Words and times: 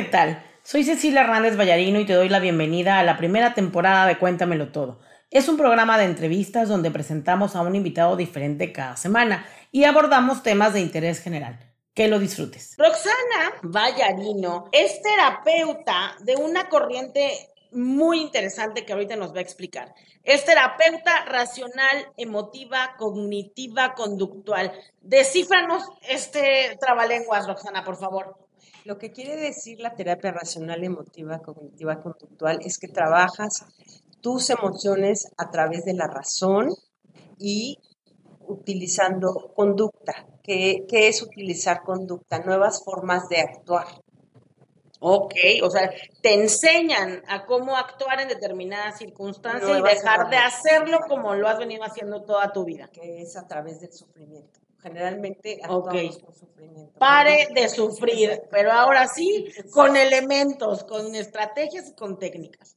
¿qué 0.00 0.08
tal? 0.08 0.42
Soy 0.62 0.82
Cecilia 0.82 1.20
Hernández 1.20 1.58
Vallarino 1.58 2.00
y 2.00 2.06
te 2.06 2.14
doy 2.14 2.30
la 2.30 2.38
bienvenida 2.38 2.98
a 2.98 3.02
la 3.02 3.18
primera 3.18 3.52
temporada 3.52 4.06
de 4.06 4.16
Cuéntamelo 4.16 4.72
Todo. 4.72 4.98
Es 5.30 5.46
un 5.46 5.58
programa 5.58 5.98
de 5.98 6.04
entrevistas 6.04 6.70
donde 6.70 6.90
presentamos 6.90 7.54
a 7.54 7.60
un 7.60 7.76
invitado 7.76 8.16
diferente 8.16 8.72
cada 8.72 8.96
semana 8.96 9.46
y 9.70 9.84
abordamos 9.84 10.42
temas 10.42 10.72
de 10.72 10.80
interés 10.80 11.20
general. 11.20 11.58
Que 11.92 12.08
lo 12.08 12.18
disfrutes. 12.18 12.76
Roxana 12.78 13.52
Vallarino 13.62 14.70
es 14.72 15.02
terapeuta 15.02 16.16
de 16.20 16.36
una 16.36 16.70
corriente 16.70 17.50
muy 17.72 18.22
interesante 18.22 18.86
que 18.86 18.94
ahorita 18.94 19.16
nos 19.16 19.34
va 19.34 19.40
a 19.40 19.42
explicar. 19.42 19.94
Es 20.24 20.46
terapeuta 20.46 21.26
racional, 21.26 22.10
emotiva, 22.16 22.94
cognitiva, 22.96 23.92
conductual. 23.92 24.72
Descífranos 25.02 25.82
este 26.08 26.78
trabalenguas, 26.80 27.46
Roxana, 27.46 27.84
por 27.84 27.98
favor. 27.98 28.49
Lo 28.84 28.98
que 28.98 29.12
quiere 29.12 29.36
decir 29.36 29.80
la 29.80 29.94
terapia 29.94 30.32
racional, 30.32 30.82
emotiva, 30.82 31.40
cognitiva, 31.40 32.00
conductual 32.00 32.60
es 32.64 32.78
que 32.78 32.88
trabajas 32.88 33.64
tus 34.20 34.50
emociones 34.50 35.28
a 35.36 35.50
través 35.50 35.84
de 35.84 35.94
la 35.94 36.06
razón 36.06 36.70
y 37.38 37.78
utilizando 38.46 39.52
conducta. 39.54 40.26
¿Qué, 40.42 40.86
es 40.90 41.22
utilizar 41.22 41.82
conducta? 41.82 42.40
Nuevas 42.40 42.82
formas 42.84 43.28
de 43.28 43.40
actuar. 43.40 43.86
Ok, 44.98 45.34
o 45.62 45.70
sea, 45.70 45.90
te 46.20 46.34
enseñan 46.34 47.22
a 47.26 47.46
cómo 47.46 47.76
actuar 47.76 48.20
en 48.20 48.28
determinadas 48.28 48.98
circunstancias 48.98 49.78
y 49.78 49.82
dejar 49.82 50.28
de 50.28 50.36
hacerlo 50.36 50.98
como 51.08 51.34
lo 51.34 51.48
has 51.48 51.58
venido 51.58 51.84
haciendo 51.84 52.22
toda 52.22 52.52
tu 52.52 52.64
vida. 52.64 52.88
Que 52.92 53.22
es 53.22 53.36
a 53.36 53.46
través 53.46 53.80
del 53.80 53.92
sufrimiento. 53.92 54.59
Generalmente 54.82 55.60
actuamos 55.62 56.18
con 56.18 56.34
sufrimiento. 56.34 56.98
Pare 56.98 57.48
de 57.54 57.68
sufrir, 57.68 58.42
pero 58.50 58.72
ahora 58.72 59.06
sí 59.06 59.52
con 59.72 59.96
elementos, 59.96 60.84
con 60.84 61.14
estrategias 61.14 61.88
y 61.88 61.94
con 61.94 62.18
técnicas. 62.18 62.76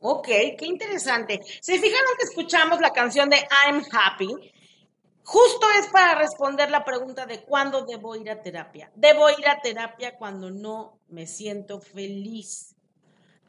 Ok, 0.00 0.26
qué 0.26 0.66
interesante. 0.66 1.40
¿Se 1.60 1.78
fijaron 1.78 2.10
que 2.18 2.24
escuchamos 2.24 2.80
la 2.80 2.90
canción 2.90 3.28
de 3.28 3.36
I'm 3.36 3.82
Happy? 3.92 4.34
Justo 5.22 5.66
es 5.78 5.86
para 5.88 6.18
responder 6.18 6.70
la 6.70 6.84
pregunta 6.84 7.26
de 7.26 7.42
cuándo 7.42 7.84
debo 7.84 8.16
ir 8.16 8.30
a 8.30 8.42
terapia. 8.42 8.90
Debo 8.94 9.28
ir 9.30 9.46
a 9.46 9.60
terapia 9.60 10.16
cuando 10.16 10.50
no 10.50 10.98
me 11.08 11.26
siento 11.26 11.80
feliz. 11.80 12.74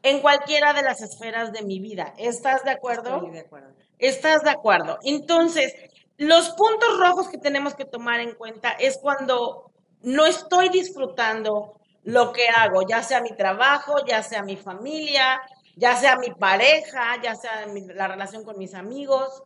En 0.02 0.20
cualquiera 0.20 0.74
de 0.74 0.82
las 0.82 1.00
esferas 1.00 1.52
de 1.52 1.62
mi 1.62 1.80
vida. 1.80 2.14
¿Estás 2.18 2.64
de 2.64 2.70
acuerdo? 2.70 3.16
Estoy 3.16 3.30
de 3.30 3.40
acuerdo. 3.40 3.74
¿Estás 3.98 4.42
de 4.42 4.50
acuerdo? 4.50 4.98
Entonces, 5.04 5.74
los 6.22 6.50
puntos 6.50 6.98
rojos 6.98 7.28
que 7.28 7.38
tenemos 7.38 7.74
que 7.74 7.84
tomar 7.84 8.20
en 8.20 8.34
cuenta 8.34 8.72
es 8.72 8.98
cuando 8.98 9.70
no 10.02 10.26
estoy 10.26 10.68
disfrutando 10.68 11.80
lo 12.04 12.32
que 12.32 12.48
hago, 12.48 12.82
ya 12.88 13.02
sea 13.02 13.20
mi 13.20 13.36
trabajo, 13.36 14.04
ya 14.06 14.22
sea 14.22 14.42
mi 14.42 14.56
familia, 14.56 15.40
ya 15.76 15.96
sea 15.96 16.16
mi 16.16 16.30
pareja, 16.30 17.20
ya 17.22 17.34
sea 17.34 17.66
la 17.94 18.08
relación 18.08 18.44
con 18.44 18.58
mis 18.58 18.74
amigos. 18.74 19.42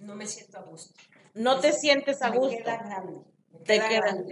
No 0.00 0.14
me 0.14 0.26
siento 0.26 0.58
a 0.58 0.62
gusto 0.62 0.94
no 1.34 1.60
te 1.60 1.72
sientes 1.72 2.22
a 2.22 2.30
gusto. 2.30 2.56
Queda 2.56 2.76
grande. 2.76 3.20
te 3.64 3.80
queda 3.80 4.24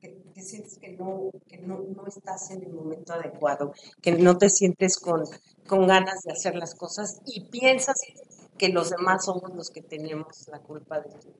que, 0.00 0.42
sientes 0.42 0.78
que, 0.78 0.90
no, 0.90 1.30
que 1.48 1.58
no, 1.58 1.78
no, 1.78 2.06
estás 2.06 2.50
en 2.52 2.62
el 2.62 2.72
momento 2.72 3.12
adecuado, 3.12 3.72
que 4.00 4.12
no 4.12 4.38
te 4.38 4.48
sientes 4.48 4.98
con, 4.98 5.24
con 5.66 5.86
ganas 5.86 6.22
de 6.22 6.32
hacer 6.32 6.54
las 6.54 6.74
cosas 6.74 7.20
y 7.26 7.48
piensas 7.48 7.96
que 8.58 8.68
los 8.68 8.90
demás 8.90 9.24
somos 9.24 9.54
los 9.54 9.70
que 9.70 9.82
tenemos 9.82 10.48
la 10.48 10.58
culpa 10.60 11.00
de 11.00 11.10
tu 11.10 11.32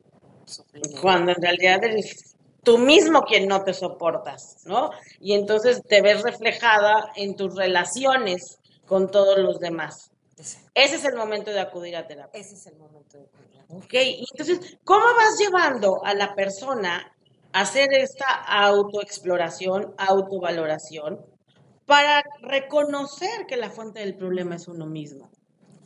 sufrimiento. 0.45 1.03
Cuando 1.03 1.33
en 1.33 1.43
realidad 1.43 1.85
eres 1.85 2.37
tú 2.63 2.79
mismo 2.79 3.23
quien 3.23 3.49
no 3.49 3.65
te 3.65 3.75
soportas, 3.75 4.63
¿no? 4.65 4.91
Y 5.21 5.35
entonces 5.35 5.83
te 5.87 6.03
ves 6.03 6.23
reflejada 6.23 7.11
en 7.17 7.37
tus 7.37 7.55
relaciones 7.55 8.59
con 8.87 9.11
todos 9.11 9.39
los 9.39 9.59
demás. 9.59 10.11
Ese 10.75 10.97
es 10.97 11.05
el 11.05 11.17
momento 11.17 11.51
de 11.51 11.61
acudir 11.61 11.97
a 11.97 12.07
terapia. 12.07 12.41
Ese 12.41 12.55
es 12.55 12.67
el 12.67 12.77
momento 12.77 13.19
de 13.19 13.25
acudir 13.25 13.59
a 13.59 13.67
terapia. 13.67 13.77
Ok, 13.77 13.95
entonces, 14.33 14.79
¿cómo 14.85 15.05
vas 15.05 15.39
llevando 15.39 16.05
a 16.05 16.15
la 16.15 16.35
persona 16.35 17.13
a 17.53 17.61
hacer 17.61 17.93
esta 17.93 18.27
autoexploración, 18.27 19.95
autovaloración, 19.99 21.25
para 21.87 22.23
reconocer 22.43 23.47
que 23.47 23.57
la 23.57 23.71
fuente 23.71 24.01
del 24.01 24.15
problema 24.15 24.57
es 24.57 24.69
uno 24.69 24.87
mismo? 24.87 25.31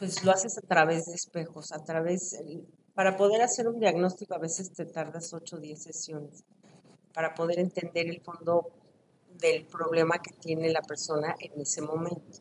Pues 0.02 0.24
lo 0.24 0.32
haces 0.32 0.58
a 0.58 0.62
través 0.62 1.06
de 1.06 1.14
espejos, 1.14 1.70
a 1.70 1.84
través, 1.84 2.36
para 2.92 3.16
poder 3.16 3.40
hacer 3.40 3.68
un 3.68 3.78
diagnóstico 3.78 4.34
a 4.34 4.38
veces 4.38 4.72
te 4.72 4.84
tardas 4.84 5.32
8 5.32 5.54
o 5.54 5.60
10 5.60 5.80
sesiones, 5.80 6.42
para 7.14 7.32
poder 7.34 7.60
entender 7.60 8.08
el 8.08 8.20
fondo 8.20 8.68
del 9.38 9.64
problema 9.64 10.18
que 10.18 10.32
tiene 10.32 10.72
la 10.72 10.82
persona 10.82 11.36
en 11.38 11.60
ese 11.60 11.82
momento. 11.82 12.40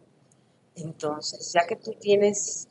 Entonces, 0.73 1.53
ya 1.53 1.67
que 1.67 1.75
tú 1.75 1.93
tienes 1.99 2.67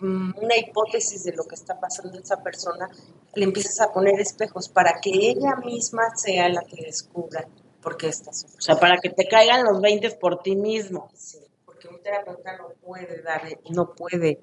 mm, 0.00 0.32
una 0.36 0.58
hipótesis 0.58 1.24
de 1.24 1.32
lo 1.32 1.44
que 1.44 1.54
está 1.54 1.80
pasando 1.80 2.14
en 2.14 2.24
esa 2.24 2.42
persona, 2.42 2.90
le 3.36 3.44
empiezas 3.44 3.80
a 3.80 3.90
poner 3.90 4.20
espejos 4.20 4.68
para 4.68 5.00
que 5.00 5.12
ella 5.12 5.56
misma 5.64 6.14
sea 6.14 6.50
la 6.50 6.60
que 6.60 6.84
descubra 6.84 7.48
por 7.80 7.96
qué 7.96 8.08
está 8.08 8.34
sufriendo. 8.34 8.58
O 8.58 8.60
sea, 8.60 8.78
para 8.78 8.98
que 8.98 9.08
te 9.08 9.26
caigan 9.26 9.64
los 9.64 9.80
20 9.80 10.10
por 10.16 10.42
ti 10.42 10.56
mismo. 10.56 11.10
Sí, 11.14 11.38
terapeuta 12.02 12.56
no 12.56 12.70
puede 12.80 13.22
dar, 13.22 13.42
no 13.70 13.94
puede 13.94 14.40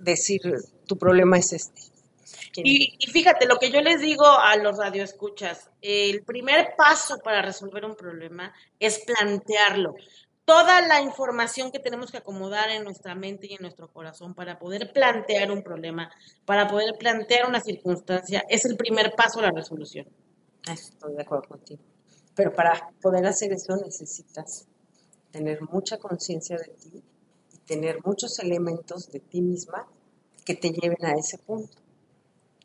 decir 0.00 0.40
tu 0.86 0.96
problema 0.98 1.38
es 1.38 1.52
este. 1.52 1.82
Y, 2.56 2.96
y, 2.98 3.06
fíjate, 3.10 3.46
lo 3.46 3.58
que 3.58 3.70
yo 3.70 3.80
les 3.80 4.00
digo 4.00 4.26
a 4.26 4.56
los 4.56 4.76
radioescuchas, 4.76 5.70
el 5.80 6.22
primer 6.22 6.74
paso 6.76 7.18
para 7.18 7.40
resolver 7.40 7.84
un 7.84 7.96
problema 7.96 8.52
es 8.78 9.00
plantearlo 9.06 9.94
toda 10.44 10.80
la 10.82 11.00
información 11.00 11.70
que 11.70 11.78
tenemos 11.78 12.10
que 12.10 12.18
acomodar 12.18 12.70
en 12.70 12.84
nuestra 12.84 13.14
mente 13.14 13.46
y 13.48 13.54
en 13.54 13.62
nuestro 13.62 13.88
corazón 13.92 14.34
para 14.34 14.58
poder 14.58 14.92
plantear 14.92 15.50
un 15.50 15.62
problema, 15.62 16.10
para 16.44 16.68
poder 16.68 16.94
plantear 16.98 17.48
una 17.48 17.60
circunstancia, 17.60 18.44
es 18.48 18.64
el 18.64 18.76
primer 18.76 19.14
paso 19.14 19.38
a 19.38 19.42
la 19.42 19.50
resolución. 19.50 20.06
Estoy 20.70 21.14
de 21.14 21.22
acuerdo 21.22 21.48
contigo. 21.48 21.82
Pero 22.34 22.52
para 22.52 22.90
poder 23.00 23.26
hacer 23.26 23.52
eso 23.52 23.76
necesitas 23.76 24.66
tener 25.32 25.60
mucha 25.62 25.98
conciencia 25.98 26.56
de 26.56 26.68
ti 26.68 27.02
y 27.52 27.58
tener 27.66 27.98
muchos 28.04 28.38
elementos 28.38 29.10
de 29.10 29.18
ti 29.20 29.40
misma 29.40 29.88
que 30.44 30.54
te 30.54 30.70
lleven 30.70 31.04
a 31.04 31.12
ese 31.18 31.38
punto 31.38 31.82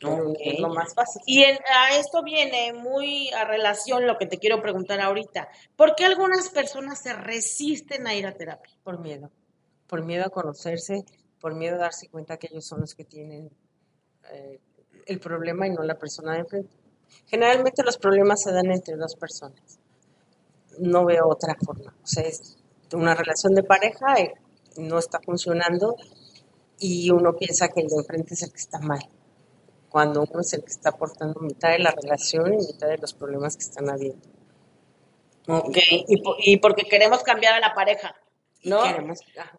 lo 0.01 0.69
más 0.69 0.93
fácil. 0.93 1.21
Y 1.25 1.43
a 1.43 1.97
esto 1.99 2.23
viene 2.23 2.73
muy 2.73 3.29
a 3.31 3.45
relación 3.45 4.05
lo 4.05 4.17
que 4.17 4.25
te 4.25 4.37
quiero 4.37 4.61
preguntar 4.61 4.99
ahorita. 5.01 5.49
¿Por 5.75 5.95
qué 5.95 6.05
algunas 6.05 6.49
personas 6.49 7.01
se 7.01 7.13
resisten 7.13 8.07
a 8.07 8.13
ir 8.13 8.27
a 8.27 8.33
terapia? 8.33 8.73
Por 8.83 8.99
miedo. 8.99 9.31
Por 9.87 10.05
miedo 10.05 10.25
a 10.25 10.29
conocerse, 10.29 11.03
por 11.39 11.55
miedo 11.55 11.75
a 11.75 11.79
darse 11.79 12.09
cuenta 12.09 12.37
que 12.37 12.47
ellos 12.51 12.65
son 12.65 12.81
los 12.81 12.93
que 12.93 13.05
tienen 13.05 13.49
eh, 14.31 14.59
el 15.05 15.19
problema 15.19 15.67
y 15.67 15.71
no 15.71 15.83
la 15.83 15.95
persona 15.95 16.33
de 16.33 16.39
enfrente. 16.39 16.75
Generalmente 17.25 17.83
los 17.83 17.97
problemas 17.97 18.41
se 18.43 18.51
dan 18.51 18.69
entre 18.71 18.95
dos 18.95 19.15
personas. 19.15 19.79
No 20.79 21.05
veo 21.05 21.27
otra 21.27 21.55
forma. 21.55 21.95
O 22.03 22.07
sea, 22.07 22.23
es 22.23 22.56
una 22.93 23.15
relación 23.15 23.53
de 23.55 23.63
pareja 23.63 24.19
y 24.19 24.81
no 24.81 24.99
está 24.99 25.19
funcionando 25.19 25.95
y 26.79 27.09
uno 27.09 27.35
piensa 27.35 27.69
que 27.69 27.81
el 27.81 27.87
de 27.87 27.95
enfrente 27.95 28.33
es 28.33 28.43
el 28.43 28.51
que 28.51 28.59
está 28.59 28.79
mal 28.79 28.99
cuando 29.89 30.21
uno 30.21 30.41
es 30.41 30.53
el 30.53 30.63
que 30.63 30.71
está 30.71 30.89
aportando 30.89 31.39
mitad 31.39 31.69
de 31.69 31.79
la 31.79 31.91
relación 31.91 32.53
y 32.53 32.57
mitad 32.57 32.87
de 32.87 32.97
los 32.97 33.13
problemas 33.13 33.55
que 33.55 33.63
están 33.63 33.89
habiendo. 33.89 34.27
Ok, 35.47 35.77
y, 36.39 36.57
porque 36.57 36.83
queremos 36.83 37.23
cambiar 37.23 37.53
a 37.53 37.59
la 37.59 37.73
pareja, 37.73 38.13
¿no? 38.63 38.85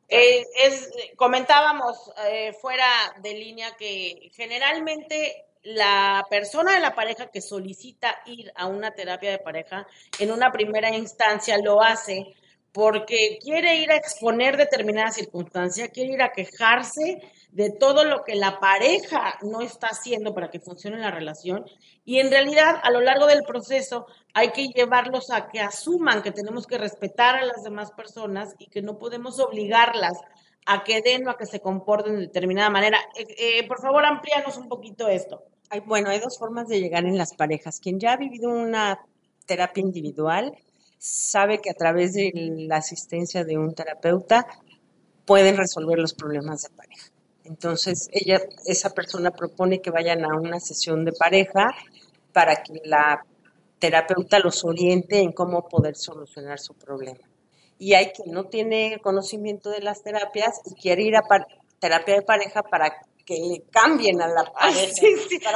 Eh, 0.08 0.46
es, 0.64 0.90
comentábamos 1.16 2.12
eh, 2.28 2.52
fuera 2.52 2.86
de 3.22 3.34
línea 3.34 3.74
que 3.76 4.30
generalmente 4.34 5.46
la 5.62 6.26
persona 6.28 6.74
de 6.74 6.80
la 6.80 6.94
pareja 6.94 7.30
que 7.30 7.40
solicita 7.40 8.14
ir 8.26 8.52
a 8.54 8.66
una 8.66 8.90
terapia 8.92 9.30
de 9.30 9.38
pareja 9.38 9.86
en 10.18 10.30
una 10.30 10.52
primera 10.52 10.94
instancia 10.94 11.58
lo 11.58 11.82
hace 11.82 12.34
porque 12.72 13.38
quiere 13.42 13.76
ir 13.76 13.90
a 13.90 13.96
exponer 13.96 14.56
determinada 14.56 15.10
circunstancia, 15.10 15.88
quiere 15.88 16.14
ir 16.14 16.22
a 16.22 16.32
quejarse 16.32 17.22
de 17.50 17.70
todo 17.70 18.04
lo 18.04 18.24
que 18.24 18.34
la 18.34 18.60
pareja 18.60 19.38
no 19.42 19.62
está 19.62 19.88
haciendo 19.88 20.34
para 20.34 20.50
que 20.50 20.60
funcione 20.60 20.98
la 20.98 21.10
relación 21.10 21.64
y 22.04 22.20
en 22.20 22.30
realidad 22.30 22.76
a 22.82 22.90
lo 22.90 23.00
largo 23.00 23.26
del 23.26 23.42
proceso 23.42 24.06
hay 24.34 24.52
que 24.52 24.68
llevarlos 24.68 25.30
a 25.30 25.48
que 25.48 25.60
asuman 25.60 26.22
que 26.22 26.30
tenemos 26.30 26.66
que 26.66 26.78
respetar 26.78 27.36
a 27.36 27.44
las 27.44 27.62
demás 27.62 27.90
personas 27.92 28.54
y 28.58 28.66
que 28.66 28.82
no 28.82 28.98
podemos 28.98 29.40
obligarlas 29.40 30.18
a 30.66 30.84
que 30.84 31.00
den 31.00 31.26
o 31.26 31.30
a 31.30 31.38
que 31.38 31.46
se 31.46 31.60
comporten 31.60 32.14
de 32.16 32.20
determinada 32.20 32.68
manera. 32.68 32.98
Eh, 33.16 33.26
eh, 33.38 33.66
por 33.66 33.80
favor, 33.80 34.04
amplíanos 34.04 34.58
un 34.58 34.68
poquito 34.68 35.08
esto. 35.08 35.42
Bueno, 35.86 36.10
hay 36.10 36.18
dos 36.18 36.38
formas 36.38 36.68
de 36.68 36.80
llegar 36.80 37.04
en 37.06 37.16
las 37.16 37.34
parejas. 37.34 37.80
Quien 37.80 37.98
ya 37.98 38.12
ha 38.12 38.16
vivido 38.16 38.50
una 38.50 39.00
terapia 39.46 39.80
individual 39.80 40.54
sabe 40.98 41.60
que 41.60 41.70
a 41.70 41.74
través 41.74 42.14
de 42.14 42.32
la 42.34 42.76
asistencia 42.76 43.44
de 43.44 43.56
un 43.56 43.74
terapeuta 43.74 44.46
pueden 45.24 45.56
resolver 45.56 45.98
los 45.98 46.14
problemas 46.14 46.62
de 46.62 46.70
pareja. 46.70 47.08
Entonces, 47.44 48.08
ella, 48.12 48.40
esa 48.66 48.90
persona 48.90 49.30
propone 49.30 49.80
que 49.80 49.90
vayan 49.90 50.24
a 50.24 50.36
una 50.36 50.60
sesión 50.60 51.04
de 51.04 51.12
pareja 51.12 51.74
para 52.32 52.62
que 52.62 52.80
la 52.84 53.24
terapeuta 53.78 54.38
los 54.38 54.64
oriente 54.64 55.20
en 55.20 55.32
cómo 55.32 55.66
poder 55.68 55.96
solucionar 55.96 56.58
su 56.58 56.74
problema. 56.74 57.20
Y 57.78 57.94
hay 57.94 58.10
quien 58.10 58.32
no 58.32 58.44
tiene 58.44 58.98
conocimiento 59.02 59.70
de 59.70 59.80
las 59.80 60.02
terapias 60.02 60.60
y 60.66 60.74
quiere 60.74 61.02
ir 61.02 61.16
a 61.16 61.22
terapia 61.78 62.14
de 62.14 62.22
pareja 62.22 62.62
para 62.62 62.92
que 63.24 63.34
le 63.34 63.62
cambien 63.70 64.20
a 64.20 64.28
la 64.28 64.44
pareja. 64.52 65.06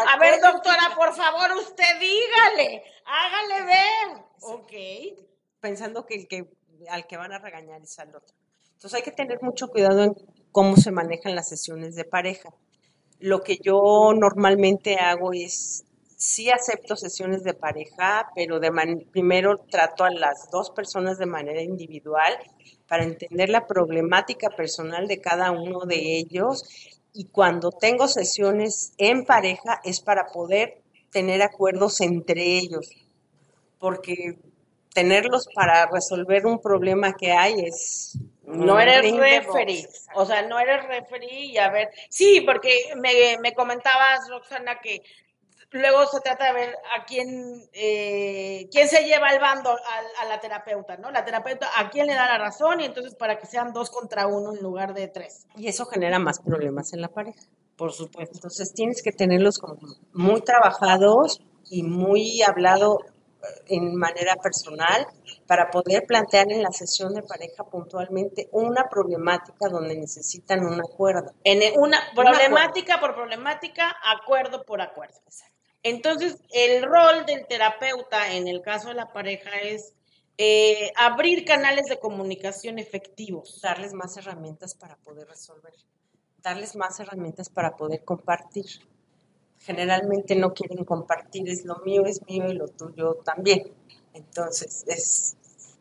A 0.08 0.18
ver, 0.18 0.40
doctora, 0.40 0.92
por 0.96 1.14
favor, 1.14 1.56
usted 1.56 1.98
dígale, 1.98 2.84
hágale 3.04 3.66
ver. 3.66 4.24
Ok. 4.42 5.31
Pensando 5.62 6.04
que 6.04 6.16
el 6.16 6.28
que 6.28 6.46
al 6.90 7.06
que 7.06 7.16
van 7.16 7.32
a 7.32 7.38
regañar 7.38 7.80
es 7.82 7.98
al 8.00 8.08
otro. 8.08 8.34
Entonces 8.74 8.94
hay 8.94 9.02
que 9.02 9.12
tener 9.12 9.40
mucho 9.42 9.68
cuidado 9.68 10.02
en 10.02 10.14
cómo 10.50 10.76
se 10.76 10.90
manejan 10.90 11.36
las 11.36 11.48
sesiones 11.48 11.94
de 11.94 12.04
pareja. 12.04 12.50
Lo 13.20 13.42
que 13.42 13.58
yo 13.62 14.12
normalmente 14.12 14.96
hago 14.96 15.32
es, 15.32 15.84
sí 16.16 16.50
acepto 16.50 16.96
sesiones 16.96 17.44
de 17.44 17.54
pareja, 17.54 18.28
pero 18.34 18.58
de 18.58 18.72
primero 19.12 19.58
trato 19.70 20.02
a 20.02 20.10
las 20.10 20.50
dos 20.50 20.70
personas 20.70 21.18
de 21.18 21.26
manera 21.26 21.62
individual 21.62 22.36
para 22.88 23.04
entender 23.04 23.48
la 23.48 23.68
problemática 23.68 24.50
personal 24.50 25.06
de 25.06 25.20
cada 25.20 25.52
uno 25.52 25.84
de 25.86 26.18
ellos. 26.18 26.64
Y 27.12 27.26
cuando 27.26 27.70
tengo 27.70 28.08
sesiones 28.08 28.94
en 28.98 29.24
pareja 29.24 29.80
es 29.84 30.00
para 30.00 30.26
poder 30.26 30.82
tener 31.12 31.40
acuerdos 31.40 32.00
entre 32.00 32.58
ellos, 32.58 32.90
porque 33.78 34.38
tenerlos 34.92 35.46
para 35.54 35.86
resolver 35.86 36.46
un 36.46 36.60
problema 36.60 37.14
que 37.14 37.32
hay 37.32 37.60
es... 37.60 38.18
No 38.44 38.78
eres 38.78 39.16
referee, 39.16 39.88
o 40.14 40.26
sea, 40.26 40.42
no 40.42 40.58
eres 40.58 40.84
referee 40.86 41.46
y 41.46 41.58
a 41.58 41.70
ver, 41.70 41.88
sí, 42.10 42.42
porque 42.44 42.92
me, 42.96 43.38
me 43.40 43.54
comentabas, 43.54 44.28
Roxana, 44.28 44.80
que 44.80 45.00
luego 45.70 46.06
se 46.06 46.20
trata 46.20 46.46
de 46.46 46.52
ver 46.52 46.76
a 46.98 47.04
quién, 47.04 47.62
eh, 47.72 48.68
quién 48.70 48.88
se 48.88 49.04
lleva 49.04 49.30
el 49.30 49.40
bando 49.40 49.70
a, 49.70 50.22
a, 50.22 50.28
la 50.28 50.40
terapeuta, 50.40 50.96
¿no? 50.96 51.10
La 51.10 51.24
terapeuta 51.24 51.68
a 51.76 51.88
quién 51.88 52.06
le 52.06 52.14
da 52.14 52.26
la 52.26 52.38
razón 52.38 52.80
y 52.80 52.84
entonces 52.84 53.14
para 53.14 53.38
que 53.38 53.46
sean 53.46 53.72
dos 53.72 53.90
contra 53.90 54.26
uno 54.26 54.54
en 54.54 54.62
lugar 54.62 54.92
de 54.92 55.08
tres. 55.08 55.46
Y 55.56 55.68
eso 55.68 55.86
genera 55.86 56.18
más 56.18 56.40
problemas 56.40 56.92
en 56.92 57.00
la 57.00 57.08
pareja. 57.08 57.40
Por 57.76 57.92
supuesto. 57.92 58.36
Entonces 58.36 58.74
tienes 58.74 59.02
que 59.02 59.12
tenerlos 59.12 59.58
como 59.58 59.78
muy 60.12 60.42
trabajados 60.42 61.40
y 61.70 61.82
muy 61.82 62.42
hablado 62.42 62.98
en 63.66 63.96
manera 63.96 64.36
personal 64.36 65.06
para 65.46 65.70
poder 65.70 66.06
plantear 66.06 66.50
en 66.50 66.62
la 66.62 66.72
sesión 66.72 67.14
de 67.14 67.22
pareja 67.22 67.64
puntualmente 67.64 68.48
una 68.52 68.88
problemática 68.88 69.68
donde 69.68 69.96
necesitan 69.96 70.64
un 70.64 70.80
acuerdo. 70.80 71.32
En 71.44 71.78
una 71.78 71.98
problemática 72.14 73.00
por 73.00 73.14
problemática, 73.14 73.96
acuerdo 74.04 74.64
por 74.64 74.80
acuerdo. 74.80 75.20
Entonces, 75.82 76.36
el 76.52 76.84
rol 76.84 77.26
del 77.26 77.46
terapeuta 77.46 78.32
en 78.32 78.46
el 78.46 78.62
caso 78.62 78.88
de 78.88 78.94
la 78.94 79.12
pareja 79.12 79.50
es 79.62 79.94
eh, 80.38 80.92
abrir 80.96 81.44
canales 81.44 81.86
de 81.86 81.98
comunicación 81.98 82.78
efectivos. 82.78 83.60
Darles 83.60 83.92
más 83.92 84.16
herramientas 84.16 84.74
para 84.74 84.96
poder 84.96 85.28
resolver. 85.28 85.74
Darles 86.38 86.76
más 86.76 86.98
herramientas 87.00 87.48
para 87.48 87.76
poder 87.76 88.04
compartir 88.04 88.66
generalmente 89.64 90.34
no 90.34 90.52
quieren 90.52 90.84
compartir, 90.84 91.48
es 91.48 91.64
lo 91.64 91.76
mío 91.84 92.04
es 92.04 92.20
mío 92.26 92.48
y 92.48 92.54
lo 92.54 92.68
tuyo 92.68 93.14
también. 93.24 93.72
Entonces, 94.12 94.84
es, 94.88 95.36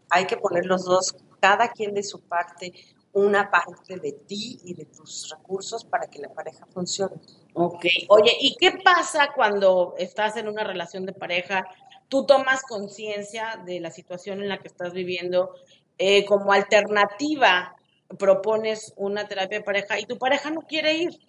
hay 0.10 0.26
que 0.26 0.38
poner 0.38 0.66
los 0.66 0.86
dos, 0.86 1.16
cada 1.40 1.70
quien 1.70 1.94
de 1.94 2.04
su 2.04 2.22
parte, 2.22 2.74
una 3.14 3.50
parte 3.50 3.98
de 3.98 4.14
ti 4.14 4.60
y 4.64 4.74
de 4.74 4.86
tus 4.86 5.30
recursos 5.30 5.84
para 5.84 6.08
que 6.08 6.20
la 6.20 6.30
pareja 6.30 6.66
funcione. 6.68 7.16
Ok, 7.54 7.86
oye, 8.08 8.32
¿y 8.40 8.56
qué 8.56 8.80
pasa 8.84 9.30
cuando 9.36 9.96
estás 9.98 10.38
en 10.38 10.48
una 10.48 10.64
relación 10.64 11.06
de 11.06 11.14
pareja? 11.14 11.66
Tú 12.08 12.26
tomas 12.26 12.62
conciencia 12.62 13.62
de 13.66 13.80
la 13.80 13.92
situación 13.92 14.42
en 14.42 14.50
la 14.50 14.60
que 14.60 14.68
estás 14.68 14.94
viviendo 14.94 15.54
eh, 15.98 16.26
como 16.26 16.54
alternativa, 16.54 17.76
propones 18.18 18.94
una 18.96 19.28
terapia 19.28 19.60
de 19.60 19.64
pareja 19.64 20.00
y 20.00 20.06
tu 20.06 20.18
pareja 20.18 20.52
no 20.52 20.62
quiere 20.62 20.94
ir 20.94 21.20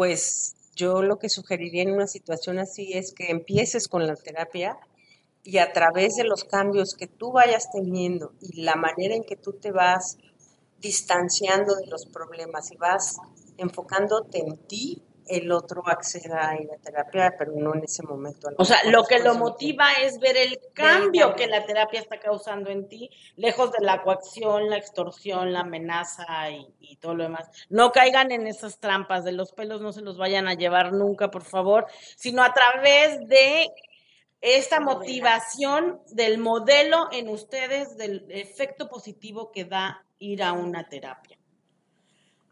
pues 0.00 0.54
yo 0.74 1.02
lo 1.02 1.18
que 1.18 1.28
sugeriría 1.28 1.82
en 1.82 1.92
una 1.92 2.06
situación 2.06 2.58
así 2.58 2.94
es 2.94 3.12
que 3.12 3.30
empieces 3.30 3.86
con 3.86 4.06
la 4.06 4.16
terapia 4.16 4.78
y 5.44 5.58
a 5.58 5.74
través 5.74 6.16
de 6.16 6.24
los 6.24 6.44
cambios 6.44 6.94
que 6.94 7.06
tú 7.06 7.32
vayas 7.32 7.70
teniendo 7.70 8.32
y 8.40 8.62
la 8.62 8.76
manera 8.76 9.14
en 9.14 9.24
que 9.24 9.36
tú 9.36 9.52
te 9.52 9.72
vas 9.72 10.16
distanciando 10.78 11.74
de 11.74 11.86
los 11.86 12.06
problemas 12.06 12.72
y 12.72 12.78
vas 12.78 13.18
enfocándote 13.58 14.38
en 14.38 14.56
ti, 14.56 15.02
el 15.26 15.50
otro 15.52 15.82
acceda 15.86 16.50
a 16.50 16.60
ir 16.60 16.68
a 16.72 16.76
terapia, 16.76 17.34
pero 17.38 17.52
no 17.54 17.74
en 17.74 17.84
ese 17.84 18.02
momento. 18.02 18.48
O 18.58 18.64
sea, 18.64 18.78
lo 18.84 19.04
que 19.04 19.18
lo 19.18 19.34
motiva 19.34 19.92
es 20.02 20.18
ver 20.18 20.36
el 20.36 20.58
cambio 20.72 21.34
que 21.34 21.46
la 21.46 21.64
terapia 21.66 22.00
está 22.00 22.18
causando 22.18 22.70
en 22.70 22.88
ti, 22.88 23.10
lejos 23.36 23.72
de 23.72 23.84
la 23.84 24.02
coacción, 24.02 24.70
la 24.70 24.76
extorsión, 24.76 25.52
la 25.52 25.60
amenaza 25.60 26.50
y, 26.50 26.96
todo 27.00 27.14
lo 27.14 27.22
demás. 27.22 27.48
No 27.70 27.92
caigan 27.92 28.30
en 28.30 28.46
esas 28.46 28.78
trampas 28.78 29.24
de 29.24 29.32
los 29.32 29.52
pelos, 29.52 29.80
no 29.80 29.92
se 29.92 30.02
los 30.02 30.18
vayan 30.18 30.48
a 30.48 30.54
llevar 30.54 30.92
nunca, 30.92 31.30
por 31.30 31.44
favor, 31.44 31.86
sino 32.16 32.42
a 32.42 32.52
través 32.52 33.26
de 33.26 33.68
esta 34.40 34.80
motivación 34.80 36.00
del 36.10 36.38
modelo 36.38 37.08
en 37.12 37.28
ustedes, 37.28 37.96
del 37.96 38.26
efecto 38.28 38.88
positivo 38.88 39.50
que 39.52 39.64
da 39.64 40.04
ir 40.18 40.42
a 40.42 40.52
una 40.52 40.88
terapia. 40.88 41.39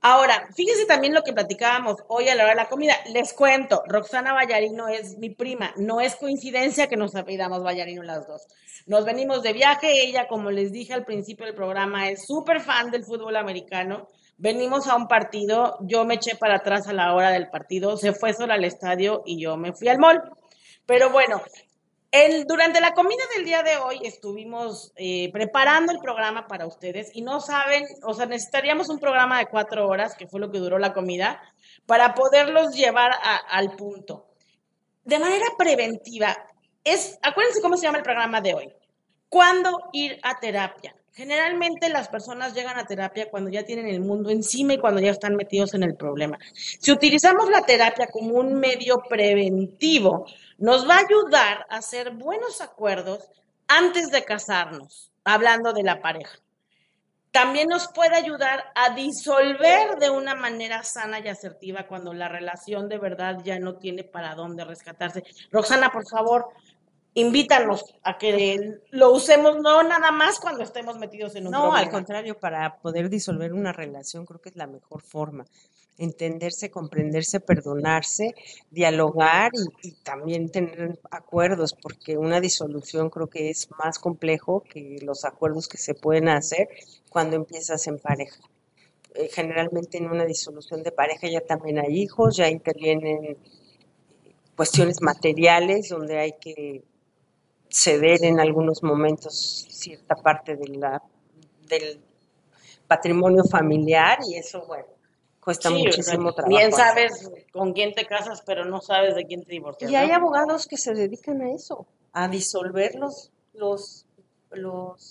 Ahora, 0.00 0.46
fíjense 0.54 0.86
también 0.86 1.12
lo 1.12 1.22
que 1.22 1.32
platicábamos 1.32 1.96
hoy 2.06 2.28
a 2.28 2.36
la 2.36 2.44
hora 2.44 2.52
de 2.52 2.60
la 2.62 2.68
comida. 2.68 2.94
Les 3.12 3.32
cuento, 3.32 3.82
Roxana 3.86 4.32
Vallarino 4.32 4.86
es 4.86 5.18
mi 5.18 5.30
prima. 5.30 5.72
No 5.76 6.00
es 6.00 6.14
coincidencia 6.14 6.86
que 6.86 6.96
nos 6.96 7.16
apellidamos 7.16 7.64
Vallarino 7.64 8.04
las 8.04 8.28
dos. 8.28 8.46
Nos 8.86 9.04
venimos 9.04 9.42
de 9.42 9.52
viaje. 9.52 10.04
Ella, 10.04 10.28
como 10.28 10.52
les 10.52 10.70
dije 10.70 10.94
al 10.94 11.04
principio 11.04 11.46
del 11.46 11.54
programa, 11.56 12.10
es 12.10 12.26
súper 12.26 12.60
fan 12.60 12.92
del 12.92 13.04
fútbol 13.04 13.34
americano. 13.34 14.06
Venimos 14.36 14.86
a 14.86 14.94
un 14.94 15.08
partido. 15.08 15.76
Yo 15.80 16.04
me 16.04 16.14
eché 16.14 16.36
para 16.36 16.56
atrás 16.56 16.86
a 16.86 16.92
la 16.92 17.12
hora 17.12 17.30
del 17.30 17.50
partido. 17.50 17.96
Se 17.96 18.12
fue 18.12 18.32
sola 18.34 18.54
al 18.54 18.64
estadio 18.64 19.22
y 19.26 19.40
yo 19.40 19.56
me 19.56 19.72
fui 19.72 19.88
al 19.88 19.98
mall. 19.98 20.22
Pero 20.86 21.10
bueno, 21.10 21.42
durante 22.46 22.80
la 22.80 22.94
comida 22.94 23.22
del 23.36 23.44
día 23.44 23.62
de 23.62 23.76
hoy 23.76 24.00
estuvimos 24.02 24.92
eh, 24.96 25.30
preparando 25.32 25.92
el 25.92 25.98
programa 25.98 26.46
para 26.46 26.66
ustedes 26.66 27.10
y 27.14 27.22
no 27.22 27.40
saben, 27.40 27.84
o 28.02 28.14
sea, 28.14 28.26
necesitaríamos 28.26 28.88
un 28.88 28.98
programa 28.98 29.38
de 29.38 29.46
cuatro 29.46 29.86
horas, 29.86 30.14
que 30.16 30.26
fue 30.26 30.40
lo 30.40 30.50
que 30.50 30.58
duró 30.58 30.78
la 30.78 30.94
comida, 30.94 31.42
para 31.86 32.14
poderlos 32.14 32.74
llevar 32.74 33.12
al 33.50 33.72
punto. 33.76 34.26
De 35.04 35.18
manera 35.18 35.46
preventiva, 35.56 36.36
es, 36.82 37.18
acuérdense 37.22 37.60
cómo 37.60 37.76
se 37.76 37.84
llama 37.84 37.98
el 37.98 38.04
programa 38.04 38.40
de 38.40 38.54
hoy. 38.54 38.72
¿Cuándo 39.28 39.90
ir 39.92 40.18
a 40.22 40.40
terapia? 40.40 40.97
Generalmente 41.18 41.88
las 41.88 42.06
personas 42.06 42.54
llegan 42.54 42.78
a 42.78 42.86
terapia 42.86 43.28
cuando 43.28 43.50
ya 43.50 43.64
tienen 43.64 43.88
el 43.88 44.00
mundo 44.00 44.30
encima 44.30 44.74
y 44.74 44.78
cuando 44.78 45.00
ya 45.00 45.10
están 45.10 45.34
metidos 45.34 45.74
en 45.74 45.82
el 45.82 45.96
problema. 45.96 46.38
Si 46.54 46.92
utilizamos 46.92 47.50
la 47.50 47.62
terapia 47.62 48.06
como 48.06 48.34
un 48.34 48.54
medio 48.54 49.02
preventivo, 49.08 50.26
nos 50.58 50.88
va 50.88 50.94
a 50.94 51.00
ayudar 51.00 51.66
a 51.70 51.78
hacer 51.78 52.12
buenos 52.12 52.60
acuerdos 52.60 53.32
antes 53.66 54.12
de 54.12 54.22
casarnos, 54.22 55.10
hablando 55.24 55.72
de 55.72 55.82
la 55.82 56.00
pareja. 56.00 56.38
También 57.32 57.66
nos 57.66 57.88
puede 57.88 58.14
ayudar 58.14 58.66
a 58.76 58.94
disolver 58.94 59.96
de 59.98 60.10
una 60.10 60.36
manera 60.36 60.84
sana 60.84 61.18
y 61.18 61.26
asertiva 61.26 61.88
cuando 61.88 62.14
la 62.14 62.28
relación 62.28 62.88
de 62.88 62.98
verdad 62.98 63.38
ya 63.42 63.58
no 63.58 63.74
tiene 63.74 64.04
para 64.04 64.36
dónde 64.36 64.64
rescatarse. 64.64 65.24
Roxana, 65.50 65.90
por 65.90 66.08
favor, 66.08 66.46
invítanos 67.20 67.84
a 68.02 68.16
que 68.16 68.80
lo 68.90 69.12
usemos 69.12 69.56
no 69.60 69.82
nada 69.82 70.10
más 70.10 70.38
cuando 70.38 70.62
estemos 70.62 70.98
metidos 70.98 71.34
en 71.36 71.46
un 71.46 71.52
No, 71.52 71.74
al 71.74 71.90
contrario, 71.90 72.38
para 72.38 72.78
poder 72.78 73.08
disolver 73.08 73.52
una 73.52 73.72
relación 73.72 74.24
creo 74.24 74.40
que 74.40 74.50
es 74.50 74.56
la 74.56 74.66
mejor 74.66 75.02
forma 75.02 75.44
entenderse, 75.98 76.70
comprenderse, 76.70 77.40
perdonarse, 77.40 78.34
dialogar 78.70 79.50
y, 79.82 79.92
también 80.02 80.48
tener 80.48 80.98
acuerdos, 81.10 81.74
porque 81.74 82.16
una 82.16 82.40
disolución 82.40 83.10
creo 83.10 83.26
que 83.26 83.50
es 83.50 83.68
más 83.78 83.98
complejo 83.98 84.62
que 84.62 84.98
los 85.02 85.24
acuerdos 85.24 85.68
que 85.68 85.76
se 85.76 85.94
pueden 85.94 86.28
hacer 86.28 86.68
cuando 87.10 87.36
empiezas 87.36 87.86
en 87.88 87.98
pareja. 87.98 88.40
Eh, 89.14 89.28
generalmente 89.32 89.98
en 89.98 90.06
una 90.06 90.24
disolución 90.24 90.82
de 90.84 90.92
pareja 90.92 91.28
ya 91.28 91.40
también 91.40 91.78
hay 91.78 92.00
hijos, 92.00 92.36
ya 92.36 92.48
intervienen 92.48 93.36
cuestiones 94.54 95.02
materiales 95.02 95.88
donde 95.88 96.18
hay 96.18 96.32
que 96.40 96.82
ceder 97.70 98.24
en 98.24 98.40
algunos 98.40 98.82
momentos 98.82 99.66
cierta 99.68 100.14
parte 100.14 100.56
de 100.56 100.68
la, 100.68 101.02
del 101.68 102.00
patrimonio 102.86 103.44
familiar 103.44 104.18
y 104.26 104.36
eso, 104.36 104.64
bueno, 104.66 104.86
cuesta 105.40 105.70
muchísimo 105.70 106.32
trabajo. 106.32 106.56
Bien 106.56 106.72
sabes 106.72 107.30
con 107.52 107.72
quién 107.72 107.94
te 107.94 108.06
casas, 108.06 108.42
pero 108.44 108.64
no 108.64 108.80
sabes 108.80 109.14
de 109.14 109.24
quién 109.24 109.44
te 109.44 109.52
divorcias. 109.52 109.90
Y 109.90 109.96
hay 109.96 110.10
abogados 110.10 110.66
que 110.66 110.76
se 110.76 110.94
dedican 110.94 111.42
a 111.42 111.52
eso, 111.52 111.86
a 112.12 112.28
disolver 112.28 112.94
los, 112.96 113.30
los, 113.52 114.06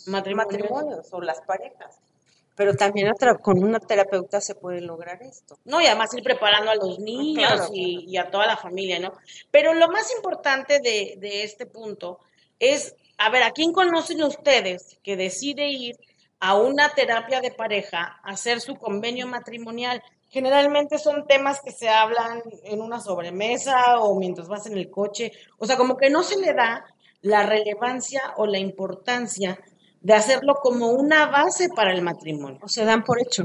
matrimonios. 0.08 1.08
o 1.12 1.22
las 1.22 1.42
parejas. 1.42 2.00
Pero 2.56 2.74
también 2.74 3.14
con 3.44 3.64
una 3.64 3.80
terapeuta 3.80 4.42
se 4.42 4.56
puede 4.56 4.82
lograr 4.82 5.22
esto. 5.22 5.60
No, 5.64 5.80
y 5.80 5.86
además 5.86 6.12
ir 6.16 6.24
preparando 6.24 6.72
a 6.72 6.76
los 6.76 6.98
niños 6.98 7.70
y, 7.72 8.18
a 8.18 8.32
toda 8.32 8.48
la 8.48 8.58
familia, 8.58 9.00
¿no? 9.00 9.14
Pero 9.52 9.76
lo 9.76 9.88
más 9.90 10.12
importante 10.16 10.80
de, 10.80 11.18
de 11.20 11.44
este 11.44 11.68
punto 11.68 12.20
es, 12.60 12.96
a 13.18 13.30
ver, 13.30 13.44
¿a 13.44 13.52
quién 13.52 13.74
conocen 13.74 14.24
ustedes 14.24 15.00
que 15.04 15.16
decide 15.16 15.70
ir 15.70 15.96
a 16.40 16.56
una 16.56 16.90
terapia 16.90 17.42
de 17.42 17.52
pareja, 17.52 18.20
a 18.24 18.32
hacer 18.32 18.62
su 18.62 18.76
convenio 18.76 19.28
matrimonial? 19.28 20.04
Generalmente 20.30 20.98
son 20.98 21.26
temas 21.26 21.62
que 21.62 21.72
se 21.72 21.90
hablan 21.90 22.44
en 22.64 22.82
una 22.82 23.00
sobremesa 23.00 24.00
o 24.00 24.20
mientras 24.20 24.48
vas 24.48 24.66
en 24.68 24.78
el 24.78 24.90
coche. 24.90 25.32
O 25.58 25.66
sea, 25.66 25.78
como 25.78 25.98
que 25.98 26.10
no 26.10 26.24
se 26.24 26.38
le 26.38 26.54
da 26.54 26.86
la 27.22 27.44
relevancia 27.44 28.34
o 28.38 28.46
la 28.46 28.60
importancia 28.60 29.58
de 30.02 30.14
hacerlo 30.14 30.56
como 30.62 30.92
una 30.92 31.28
base 31.28 31.70
para 31.70 31.92
el 31.92 32.02
matrimonio. 32.02 32.60
O 32.62 32.68
se 32.68 32.86
dan 32.86 33.04
por 33.04 33.22
hecho. 33.22 33.44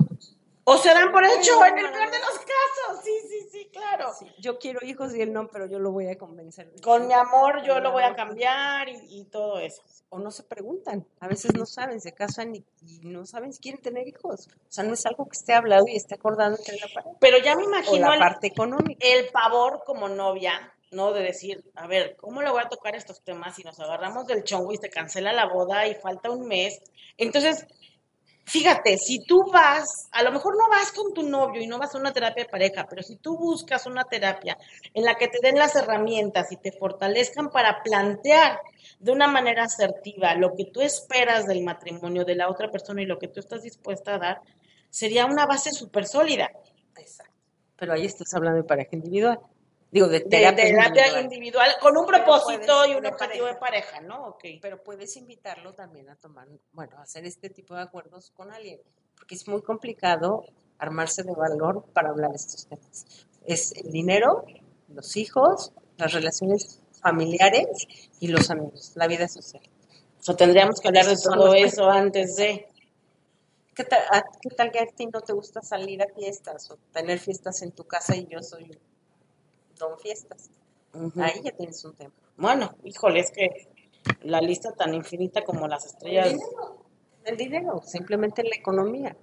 O 0.64 0.76
se 0.76 0.90
dan 0.90 1.11
por 1.11 1.25
hecho, 1.25 1.64
en 1.64 1.78
el 1.78 1.90
peor 1.90 2.11
de 2.11 2.19
los 2.19 2.38
casos. 2.38 3.04
Sí, 3.04 3.12
sí, 3.28 3.32
sí, 3.73 3.79
claro. 3.79 4.12
yo 4.38 4.59
quiero 4.59 4.85
hijos 4.85 5.14
y 5.14 5.23
él 5.23 5.33
no, 5.33 5.49
pero 5.49 5.67
yo 5.67 5.79
lo 5.79 5.91
voy 5.91 6.09
a 6.09 6.19
convencer. 6.19 6.73
Con 6.83 7.07
mi 7.07 7.14
amor 7.14 7.62
yo 7.64 7.81
lo 7.81 7.93
voy 7.93 8.02
a 8.02 8.14
cambiar 8.14 8.88
y, 8.88 9.25
todo 9.25 9.59
eso. 9.59 9.83
O 10.11 10.19
no 10.19 10.31
se 10.31 10.43
preguntan. 10.43 11.07
A 11.21 11.29
veces 11.29 11.55
no 11.55 11.64
saben, 11.64 12.00
se 12.00 12.12
casan 12.12 12.55
y, 12.55 12.64
no 13.02 13.25
saben 13.25 13.52
si 13.52 13.61
quieren 13.61 13.81
tener 13.81 14.07
hijos. 14.07 14.49
O 14.49 14.73
sea, 14.73 14.85
no 14.85 14.95
es 14.95 15.07
algo 15.07 15.25
que 15.26 15.38
esté 15.38 15.55
hablado 15.55 15.85
y 15.88 15.97
esté 15.97 16.14
acordado 16.14 16.57
entre 16.57 16.76
la 16.76 16.88
pareja. 16.93 17.17
Pero 17.21 17.38
ya 17.38 17.57
me 17.57 17.64
imagino. 17.64 18.11
la 18.11 18.19
parte 18.19 18.47
económica. 18.47 19.07
El 19.07 19.29
pavor 19.31 19.83
como 19.85 20.09
novia 20.09 20.73
¿no? 20.93 21.12
De 21.12 21.23
decir, 21.23 21.64
a 21.75 21.87
ver, 21.87 22.17
¿cómo 22.17 22.43
le 22.43 22.50
voy 22.50 22.62
a 22.62 22.69
tocar 22.69 22.95
estos 22.95 23.23
temas 23.23 23.57
si 23.57 23.64
nos 23.64 23.81
agarramos 23.81 24.26
del 24.26 24.45
chongo 24.45 24.73
y 24.73 24.76
se 24.76 24.91
cancela 24.91 25.33
la 25.33 25.47
boda 25.47 25.87
y 25.88 25.95
falta 25.95 26.31
un 26.31 26.47
mes? 26.47 26.81
Entonces, 27.17 27.67
fíjate, 28.45 28.97
si 28.99 29.25
tú 29.25 29.51
vas, 29.53 30.09
a 30.13 30.23
lo 30.23 30.33
mejor 30.33 30.57
no 30.57 30.69
vas 30.69 30.93
con 30.93 31.13
tu 31.13 31.23
novio 31.23 31.61
y 31.61 31.67
no 31.67 31.79
vas 31.79 31.95
a 31.95 31.99
una 31.99 32.13
terapia 32.13 32.45
de 32.45 32.51
pareja, 32.51 32.87
pero 32.89 33.03
si 33.03 33.17
tú 33.17 33.37
buscas 33.37 33.87
una 33.87 34.05
terapia 34.05 34.59
en 34.95 35.05
la 35.05 35.15
que 35.15 35.29
te 35.29 35.39
den 35.43 35.59
las 35.59 35.77
herramientas 35.77 36.51
y 36.53 36.57
te 36.57 36.73
fortalezcan 36.73 37.51
para 37.51 37.83
plantear 37.83 38.61
de 38.99 39.13
una 39.13 39.27
manera 39.27 39.65
asertiva 39.65 40.35
lo 40.35 40.55
que 40.55 40.67
tú 40.67 40.81
esperas 40.81 41.47
del 41.47 41.63
matrimonio 41.63 42.25
de 42.25 42.37
la 42.37 42.49
otra 42.49 42.71
persona 42.71 43.03
y 43.03 43.07
lo 43.07 43.19
que 43.19 43.29
tú 43.29 43.41
estás 43.41 43.63
dispuesta 43.63 44.15
a 44.15 44.19
dar, 44.19 44.43
sería 44.91 45.27
una 45.27 45.47
base 45.47 45.71
súper 45.73 46.07
sólida. 46.07 46.51
Exacto. 46.97 47.33
Pero 47.77 47.95
ahí 47.95 48.05
estás 48.05 48.33
hablando 48.35 48.59
de 48.59 48.69
pareja 48.69 48.91
individual. 48.93 49.41
Digo, 49.93 50.09
de 50.09 50.21
terapia, 50.21 51.21
individual. 51.21 51.71
con 51.79 51.95
un 51.99 52.07
propósito 52.07 52.87
y 52.87 52.95
un 52.95 53.05
objetivo 53.05 53.45
de 53.45 53.57
pareja, 53.57 54.01
¿no? 54.01 54.29
Okay. 54.29 54.59
Pero 54.59 54.83
puedes 54.83 55.19
invitarlo 55.19 55.75
también 55.75 56.09
a 56.09 56.17
tomar, 56.17 56.49
bueno, 56.73 56.97
a 56.97 57.03
hacer 57.03 57.27
este 57.27 57.51
tipo 57.51 57.75
de 57.75 57.83
acuerdos 57.83 58.31
con 58.31 58.51
alguien, 58.51 58.81
porque 59.15 59.35
es 59.35 59.47
muy 59.47 59.61
complicado 59.61 60.47
armarse 60.79 61.23
de 61.23 61.35
valor 61.35 61.85
para 61.93 62.09
hablar 62.09 62.31
estos 62.35 62.67
temas. 62.67 63.05
Es 63.45 63.73
el 63.73 63.93
dinero, 63.93 64.47
los 64.89 65.15
hijos, 65.19 65.73
las 65.99 66.15
relaciones 66.15 66.81
familiares 67.03 67.67
y 68.19 68.29
los 68.29 68.49
amigos, 68.51 68.93
la 68.95 69.07
vida 69.07 69.29
social. 69.29 69.63
O 70.27 70.35
tendríamos 70.35 70.81
que 70.81 70.89
hablar 70.89 71.05
de 71.05 71.19
todo 71.19 71.53
eso 71.53 71.91
antes 71.91 72.37
de... 72.37 72.67
¿Qué 73.75 73.85
tal, 73.85 74.01
¿Qué 74.41 74.51
tal 74.57 74.71
que 74.71 74.79
a 74.79 74.87
ti 74.87 75.07
no 75.07 75.21
te 75.21 75.35
gusta 75.35 75.61
salir 75.61 76.03
a 76.03 76.07
fiestas 76.15 76.71
o 76.71 76.79
tener 76.95 77.19
fiestas 77.19 77.61
en 77.61 77.73
tu 77.73 77.85
casa 77.85 78.17
y 78.17 78.27
yo 78.27 78.43
soy 78.43 78.71
son 79.83 79.99
fiestas. 79.99 80.51
Ahí 81.21 81.41
ya 81.43 81.53
tienes 81.53 81.85
un 81.85 81.95
tema. 81.95 82.12
Bueno, 82.37 82.77
híjole, 82.85 83.21
es 83.21 83.31
que 83.31 83.69
la 84.23 84.41
lista 84.41 84.73
tan 84.73 84.95
infinita 84.95 85.43
como 85.43 85.67
las 85.67 85.87
estrellas. 85.87 86.35
El 87.25 87.37
dinero, 87.37 87.83
simplemente 87.85 88.43
la 88.43 88.57
economía. 88.57 89.17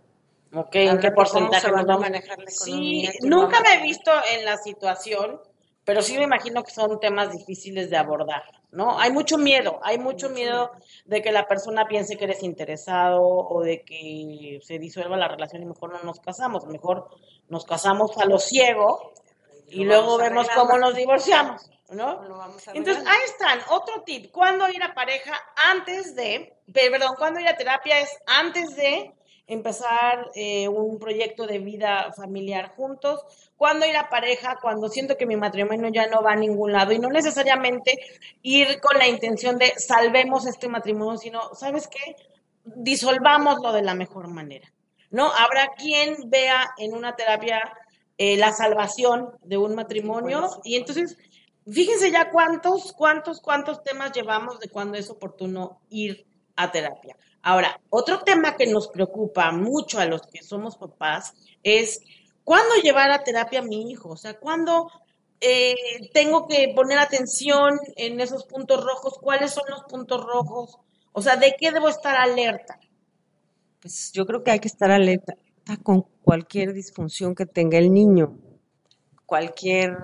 Ok, 0.54 0.76
¿en 0.76 1.00
qué 1.00 1.12
porcentaje 1.12 1.72
va 1.72 1.82
a 1.82 1.98
manejar 1.98 2.40
la 2.40 2.50
economía? 2.50 3.12
Sí, 3.12 3.28
nunca 3.28 3.62
me 3.62 3.76
he 3.76 3.84
visto 3.84 4.12
en 4.34 4.46
la 4.46 4.58
situación, 4.58 5.40
pero 5.86 6.02
sí 6.02 6.18
me 6.18 6.24
imagino 6.24 6.64
que 6.64 6.72
son 6.72 7.00
temas 7.00 7.32
difíciles 7.32 7.90
de 7.90 7.98
abordar, 7.98 8.44
¿no? 8.72 9.00
Hay 9.00 9.12
mucho 9.12 9.38
miedo, 9.38 9.80
hay 9.84 10.00
mucho 10.00 10.30
miedo 10.30 10.72
de 11.06 11.22
que 11.22 11.32
la 11.32 11.48
persona 11.48 11.86
piense 11.88 12.18
que 12.18 12.24
eres 12.26 12.42
interesado 12.42 13.22
o 13.22 13.62
de 13.62 13.84
que 13.84 14.60
se 14.64 14.80
disuelva 14.80 15.18
la 15.18 15.28
relación 15.28 15.62
y 15.62 15.66
mejor 15.66 15.92
no 15.92 16.02
nos 16.04 16.20
casamos, 16.20 16.66
mejor 16.66 17.10
nos 17.48 17.66
casamos 17.66 18.18
a 18.18 18.26
lo 18.26 18.40
ciego 18.40 19.14
y 19.70 19.86
luego 19.86 20.18
vemos 20.18 20.48
cómo 20.56 20.78
nos 20.78 20.96
divorciamos, 20.96 21.70
¿no? 21.92 22.22
Entonces, 22.74 23.04
ahí 23.06 23.22
están, 23.26 23.60
otro 23.70 24.04
tip, 24.04 24.32
¿cuándo 24.32 24.70
ir 24.70 24.84
a 24.84 24.94
pareja 24.94 25.34
antes 25.72 26.16
de, 26.16 26.56
perdón, 26.74 27.16
cuándo 27.18 27.40
ir 27.40 27.48
a 27.48 27.58
terapia 27.58 28.00
es 28.00 28.10
antes 28.26 28.76
de 28.76 29.14
empezar 29.50 30.30
eh, 30.36 30.68
un 30.68 31.00
proyecto 31.00 31.48
de 31.48 31.58
vida 31.58 32.14
familiar 32.16 32.76
juntos, 32.76 33.20
cuándo 33.58 33.86
ir 33.88 33.98
a 33.98 34.08
pareja, 34.08 34.60
cuando 34.62 34.90
siento 34.90 35.18
que 35.18 35.26
mi 35.26 35.36
matrimonio 35.36 35.90
ya 35.90 36.06
no 36.08 36.22
va 36.22 36.34
a 36.34 36.36
ningún 36.36 36.72
lado 36.72 36.92
y 36.92 37.00
no 37.00 37.10
necesariamente 37.10 37.98
ir 38.44 38.80
con 38.80 38.98
la 39.00 39.08
intención 39.08 39.58
de 39.58 39.74
salvemos 39.78 40.46
este 40.46 40.68
matrimonio, 40.70 41.18
sino, 41.18 41.56
¿sabes 41.56 41.88
qué? 41.88 42.16
Disolvámoslo 42.64 43.72
de 43.72 43.82
la 43.82 43.96
mejor 43.96 44.28
manera, 44.28 44.72
¿no? 45.10 45.32
Habrá 45.34 45.70
quien 45.76 46.30
vea 46.30 46.70
en 46.78 46.94
una 46.94 47.16
terapia 47.16 47.60
eh, 48.20 48.36
la 48.36 48.52
salvación 48.52 49.30
de 49.44 49.58
un 49.58 49.76
matrimonio. 49.76 50.50
Y 50.66 50.76
entonces, 50.76 51.18
fíjense 51.66 52.12
ya 52.12 52.30
cuántos, 52.30 52.92
cuántos, 52.92 53.40
cuántos 53.40 53.82
temas 53.82 54.12
llevamos 54.12 54.60
de 54.60 54.68
cuando 54.68 54.98
es 54.98 55.10
oportuno 55.10 55.80
ir 55.90 56.28
a 56.58 56.70
terapia. 56.70 57.16
Ahora, 57.42 57.80
otro 57.90 58.20
tema 58.20 58.58
que 58.58 58.68
nos 58.68 58.90
preocupa 58.90 59.54
mucho 59.54 60.00
a 60.00 60.06
los 60.06 60.24
que 60.24 60.44
somos 60.44 60.76
papás 60.76 61.34
es 61.64 62.02
cuándo 62.44 62.76
llevar 62.84 63.10
a 63.10 63.24
terapia 63.24 63.60
a 63.60 63.64
mi 63.64 63.90
hijo, 63.90 64.10
o 64.10 64.18
sea, 64.18 64.38
cuándo 64.38 64.92
eh, 65.40 65.76
tengo 66.14 66.46
que 66.46 66.74
poner 66.76 67.00
atención 67.00 67.80
en 67.96 68.20
esos 68.20 68.44
puntos 68.44 68.84
rojos, 68.84 69.18
cuáles 69.18 69.52
son 69.52 69.64
los 69.70 69.84
puntos 69.84 70.22
rojos, 70.26 70.78
o 71.14 71.22
sea, 71.22 71.38
de 71.38 71.56
qué 71.58 71.72
debo 71.72 71.88
estar 71.88 72.18
alerta. 72.18 72.78
Pues 73.80 74.12
yo 74.12 74.26
creo 74.26 74.44
que 74.44 74.52
hay 74.52 74.60
que 74.60 74.68
estar 74.68 74.92
alerta, 74.92 75.36
con 75.84 76.06
cualquier 76.30 76.74
disfunción 76.74 77.34
que 77.34 77.48
tenga 77.48 77.80
el 77.80 77.92
niño, 77.92 78.38
cualquier 79.26 79.98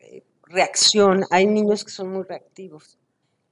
eh, 0.00 0.24
reacción. 0.48 1.22
Hay 1.30 1.46
niños 1.46 1.84
que 1.84 1.92
son 1.92 2.08
muy 2.10 2.24
reactivos 2.24 2.98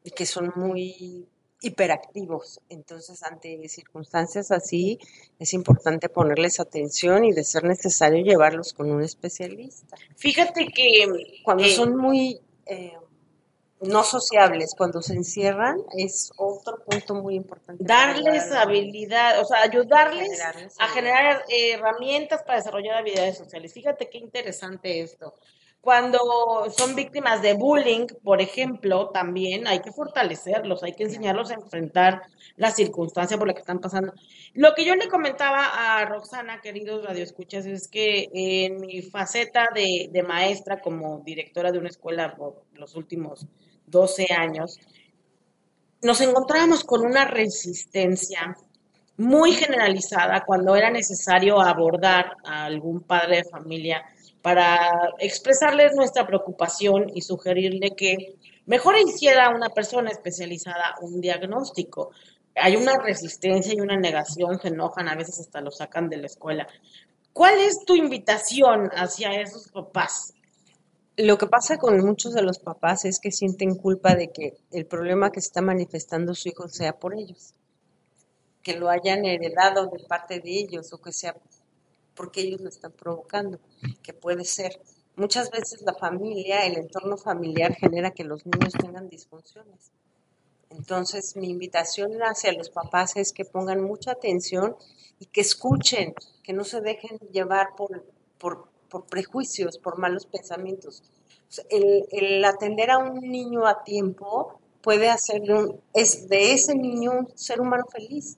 y 0.03 0.11
que 0.11 0.27
son 0.27 0.51
muy 0.57 1.29
hiperactivos. 1.61 2.61
Entonces, 2.69 3.23
ante 3.23 3.69
circunstancias 3.69 4.51
así, 4.51 4.99
es 5.39 5.55
importante 5.55 6.09
ponerles 6.09 6.59
atención 6.59 7.25
y 7.25 7.31
de 7.31 7.45
ser 7.45 7.63
necesario 7.63 8.25
llevarlos 8.25 8.73
con 8.73 8.91
un 8.91 9.05
especialista. 9.05 9.97
Fíjate 10.17 10.67
que 10.75 11.07
cuando 11.45 11.63
eh, 11.63 11.71
son 11.71 11.97
muy 11.97 12.41
eh, 12.67 12.95
no 13.83 14.05
sociables 14.05 14.75
cuando 14.77 15.03
se 15.03 15.15
encierran 15.15 15.77
es 15.97 16.31
otro 16.37 16.83
punto 16.85 17.15
muy 17.15 17.35
importante. 17.35 17.85
Darles 17.85 18.51
habilidad, 18.53 19.41
o 19.41 19.45
sea, 19.45 19.63
ayudarles 19.63 20.41
a 20.79 20.89
generar 20.89 21.45
herramientas 21.49 22.43
para 22.43 22.59
desarrollar 22.59 22.97
habilidades 22.97 23.39
sociales. 23.39 23.73
Fíjate 23.73 24.09
qué 24.09 24.19
interesante 24.19 25.01
esto. 25.01 25.35
Cuando 25.83 26.21
son 26.71 26.95
víctimas 26.95 27.43
de 27.43 27.55
bullying, 27.55 28.07
por 28.23 28.41
ejemplo, 28.41 29.09
también 29.09 29.67
hay 29.67 29.81
que 29.81 29.91
fortalecerlos, 29.91 30.85
hay 30.85 30.93
que 30.93 31.03
enseñarlos 31.03 31.51
a 31.51 31.55
enfrentar 31.55 32.23
la 32.55 32.71
circunstancia 32.71 33.37
por 33.37 33.49
la 33.49 33.55
que 33.55 33.63
están 33.63 33.81
pasando. 33.81 34.13
Lo 34.55 34.75
que 34.75 34.85
yo 34.85 34.95
le 34.95 35.09
comentaba 35.09 35.71
a 35.75 36.05
Roxana, 36.05 36.61
queridos 36.61 37.05
radioescuchas, 37.05 37.67
es 37.67 37.89
que 37.89 38.29
en 38.33 38.81
mi 38.81 39.03
faceta 39.03 39.71
de, 39.75 40.09
de 40.13 40.23
maestra 40.23 40.81
como 40.81 41.19
directora 41.25 41.73
de 41.73 41.81
una 41.81 41.89
escuela 41.89 42.37
por 42.37 42.63
los 42.75 42.95
últimos 42.95 43.49
12 43.93 44.27
años, 44.37 44.81
nos 46.03 46.21
encontrábamos 46.21 46.83
con 46.83 47.07
una 47.07 47.25
resistencia 47.25 48.57
muy 49.17 49.53
generalizada 49.53 50.43
cuando 50.45 50.75
era 50.75 50.91
necesario 50.91 51.61
abordar 51.61 52.37
a 52.45 52.65
algún 52.65 53.03
padre 53.03 53.37
de 53.37 53.45
familia 53.45 54.03
para 54.43 55.13
expresarles 55.21 55.95
nuestra 55.95 56.27
preocupación 56.27 57.07
y 57.15 57.23
sugerirle 57.23 57.95
que 57.97 58.35
mejor 58.67 58.97
hiciera 58.99 59.51
una 59.51 59.69
persona 59.69 60.11
especializada 60.11 60.97
un 61.03 61.21
diagnóstico. 61.21 62.11
Hay 62.57 62.75
una 62.75 62.99
resistencia 62.99 63.73
y 63.75 63.81
una 63.81 63.97
negación, 63.97 64.59
se 64.61 64.69
enojan, 64.69 65.09
a 65.09 65.15
veces 65.15 65.39
hasta 65.39 65.61
lo 65.61 65.71
sacan 65.71 66.09
de 66.09 66.17
la 66.17 66.27
escuela. 66.27 66.67
¿Cuál 67.33 67.59
es 67.61 67.85
tu 67.85 67.95
invitación 67.95 68.91
hacia 68.95 69.41
esos 69.41 69.69
papás? 69.69 70.35
Lo 71.17 71.37
que 71.37 71.47
pasa 71.47 71.77
con 71.77 71.99
muchos 72.05 72.33
de 72.33 72.43
los 72.43 72.59
papás 72.59 73.05
es 73.05 73.21
que 73.21 73.31
sienten 73.31 73.75
culpa 73.75 74.15
de 74.15 74.31
que 74.31 74.57
el 74.71 74.87
problema 74.87 75.31
que 75.31 75.41
está 75.41 75.61
manifestando 75.61 76.35
su 76.35 76.49
hijo 76.49 76.69
sea 76.69 76.99
por 76.99 77.15
ellos, 77.15 77.53
que 78.63 78.79
lo 78.79 78.89
hayan 78.89 79.27
heredado 79.27 79.89
de 79.89 79.99
parte 80.05 80.41
de 80.41 80.59
ellos 80.59 80.91
o 80.93 81.03
que 81.03 81.13
sea 81.13 81.37
porque 82.15 82.41
ellos 82.41 82.61
lo 82.61 82.69
están 82.69 82.93
provocando, 82.93 83.59
que 84.03 84.13
puede 84.13 84.45
ser. 84.45 84.81
Muchas 85.17 85.51
veces 85.51 85.83
la 85.83 85.95
familia, 85.95 86.65
el 86.65 86.79
entorno 86.79 87.19
familiar 87.19 87.75
genera 87.75 88.13
que 88.13 88.25
los 88.25 88.47
niños 88.47 88.73
tengan 88.73 89.09
disfunciones. 89.09 89.91
Entonces, 90.71 91.37
mi 91.37 91.51
invitación 91.51 92.13
hacia 92.23 92.53
los 92.53 92.71
papás 92.71 93.17
es 93.17 93.33
que 93.33 93.45
pongan 93.45 93.83
mucha 93.83 94.13
atención 94.13 94.77
y 95.19 95.27
que 95.27 95.43
escuchen, 95.43 96.15
que 96.43 96.55
no 96.55 96.65
se 96.65 96.81
dejen 96.81 97.19
llevar 97.31 97.77
por, 97.77 98.05
por, 98.39 98.72
prejuicios, 99.01 99.79
por 99.79 99.99
malos 99.99 100.27
pensamientos. 100.27 101.03
El, 101.69 102.07
el, 102.13 102.45
atender 102.45 102.91
a 102.91 102.99
un 102.99 103.21
niño 103.21 103.67
a 103.67 103.83
tiempo 103.85 104.59
puede 104.83 105.09
hacer 105.11 105.43
es 105.95 106.29
de 106.29 106.53
ese 106.53 106.75
niño 106.75 107.13
un 107.13 107.39
ser 107.39 107.61
humano 107.61 107.85
feliz. 107.91 108.37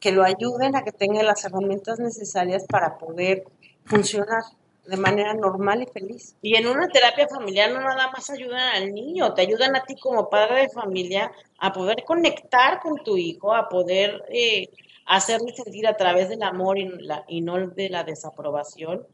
Que 0.00 0.12
lo 0.12 0.24
ayuden 0.24 0.76
a 0.76 0.82
que 0.82 0.92
tenga 0.92 1.22
las 1.22 1.44
herramientas 1.44 1.98
necesarias 1.98 2.64
para 2.66 2.96
poder 2.96 3.44
funcionar 3.84 4.42
de 4.86 4.96
manera 4.96 5.34
normal 5.34 5.82
y 5.82 5.86
feliz. 5.86 6.36
Y 6.42 6.56
en 6.56 6.66
una 6.66 6.88
terapia 6.88 7.28
familiar 7.28 7.70
no 7.70 7.80
nada 7.80 8.10
más 8.10 8.28
ayudan 8.30 8.74
al 8.74 8.92
niño, 8.92 9.34
te 9.34 9.42
ayudan 9.42 9.76
a 9.76 9.84
ti 9.84 9.94
como 9.96 10.28
padre 10.28 10.62
de 10.62 10.68
familia 10.68 11.30
a 11.58 11.72
poder 11.72 12.02
conectar 12.04 12.80
con 12.80 12.96
tu 13.04 13.16
hijo, 13.16 13.54
a 13.54 13.68
poder 13.68 14.24
eh, 14.30 14.68
hacerle 15.10 15.52
sentir 15.52 15.88
a 15.88 15.96
través 15.96 16.28
del 16.28 16.42
amor 16.44 16.78
y, 16.78 17.40
no 17.40 17.66
de 17.66 17.88
la 17.90 18.04
desaprobación 18.04 19.06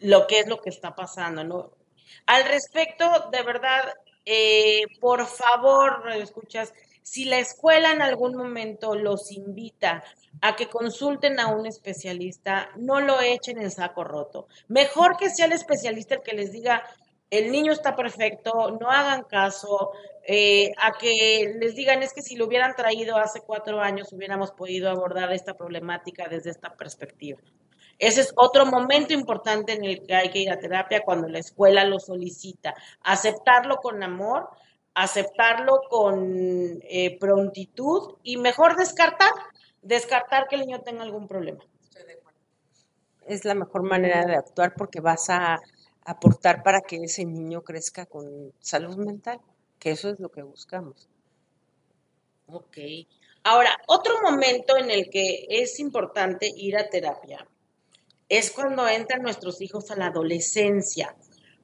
lo 0.00 0.26
que 0.26 0.40
es 0.40 0.48
lo 0.48 0.60
que 0.60 0.70
está 0.70 0.96
pasando. 0.96 1.76
Al 2.26 2.44
respecto, 2.44 3.06
de 3.30 3.42
verdad, 3.44 3.94
eh, 4.24 4.82
por 5.00 5.24
favor, 5.26 6.10
escuchas, 6.12 6.74
si 7.02 7.24
la 7.24 7.38
escuela 7.38 7.92
en 7.92 8.02
algún 8.02 8.34
momento 8.34 8.96
los 8.96 9.30
invita 9.30 10.02
a 10.40 10.56
que 10.56 10.68
consulten 10.68 11.38
a 11.38 11.46
un 11.46 11.66
especialista, 11.66 12.70
no 12.76 13.00
lo 13.00 13.20
echen 13.20 13.62
en 13.62 13.70
saco 13.70 14.02
roto. 14.02 14.48
Mejor 14.66 15.16
que 15.16 15.30
sea 15.30 15.46
el 15.46 15.52
especialista 15.52 16.16
el 16.16 16.22
que 16.22 16.36
les 16.36 16.50
diga, 16.50 16.82
el 17.30 17.50
niño 17.52 17.72
está 17.72 17.94
perfecto, 17.94 18.78
no 18.80 18.90
hagan 18.90 19.24
caso, 19.24 19.92
eh, 20.22 20.72
a 20.82 20.92
que 20.98 21.54
les 21.58 21.74
digan 21.74 22.02
es 22.02 22.12
que 22.12 22.22
si 22.22 22.36
lo 22.36 22.46
hubieran 22.46 22.74
traído 22.74 23.16
hace 23.16 23.40
cuatro 23.42 23.80
años 23.80 24.12
hubiéramos 24.12 24.52
podido 24.52 24.90
abordar 24.90 25.32
esta 25.32 25.54
problemática 25.54 26.28
desde 26.28 26.50
esta 26.50 26.74
perspectiva. 26.74 27.38
Ese 27.98 28.20
es 28.20 28.32
otro 28.36 28.64
momento 28.64 29.12
importante 29.12 29.72
en 29.72 29.84
el 29.84 30.06
que 30.06 30.14
hay 30.14 30.30
que 30.30 30.38
ir 30.38 30.50
a 30.50 30.58
terapia 30.58 31.02
cuando 31.04 31.28
la 31.28 31.40
escuela 31.40 31.84
lo 31.84 31.98
solicita. 31.98 32.74
Aceptarlo 33.02 33.78
con 33.78 34.02
amor, 34.02 34.48
aceptarlo 34.94 35.80
con 35.90 36.78
eh, 36.82 37.18
prontitud 37.18 38.16
y 38.22 38.36
mejor 38.36 38.76
descartar 38.76 39.32
descartar 39.82 40.48
que 40.48 40.56
el 40.56 40.62
niño 40.62 40.80
tenga 40.82 41.02
algún 41.02 41.26
problema. 41.26 41.64
Es 43.26 43.44
la 43.44 43.54
mejor 43.54 43.82
manera 43.82 44.24
de 44.24 44.36
actuar 44.36 44.74
porque 44.74 45.00
vas 45.00 45.28
a 45.30 45.58
aportar 46.08 46.62
para 46.62 46.80
que 46.80 46.96
ese 46.96 47.26
niño 47.26 47.62
crezca 47.62 48.06
con 48.06 48.52
salud 48.60 48.96
mental, 48.96 49.40
que 49.78 49.90
eso 49.90 50.08
es 50.08 50.18
lo 50.18 50.30
que 50.30 50.42
buscamos. 50.42 51.06
Ok. 52.46 52.78
Ahora, 53.44 53.76
otro 53.86 54.14
momento 54.22 54.78
en 54.78 54.90
el 54.90 55.10
que 55.10 55.46
es 55.50 55.78
importante 55.78 56.50
ir 56.56 56.78
a 56.78 56.88
terapia 56.88 57.46
es 58.26 58.50
cuando 58.50 58.88
entran 58.88 59.20
nuestros 59.20 59.60
hijos 59.60 59.90
a 59.90 59.96
la 59.96 60.06
adolescencia. 60.06 61.14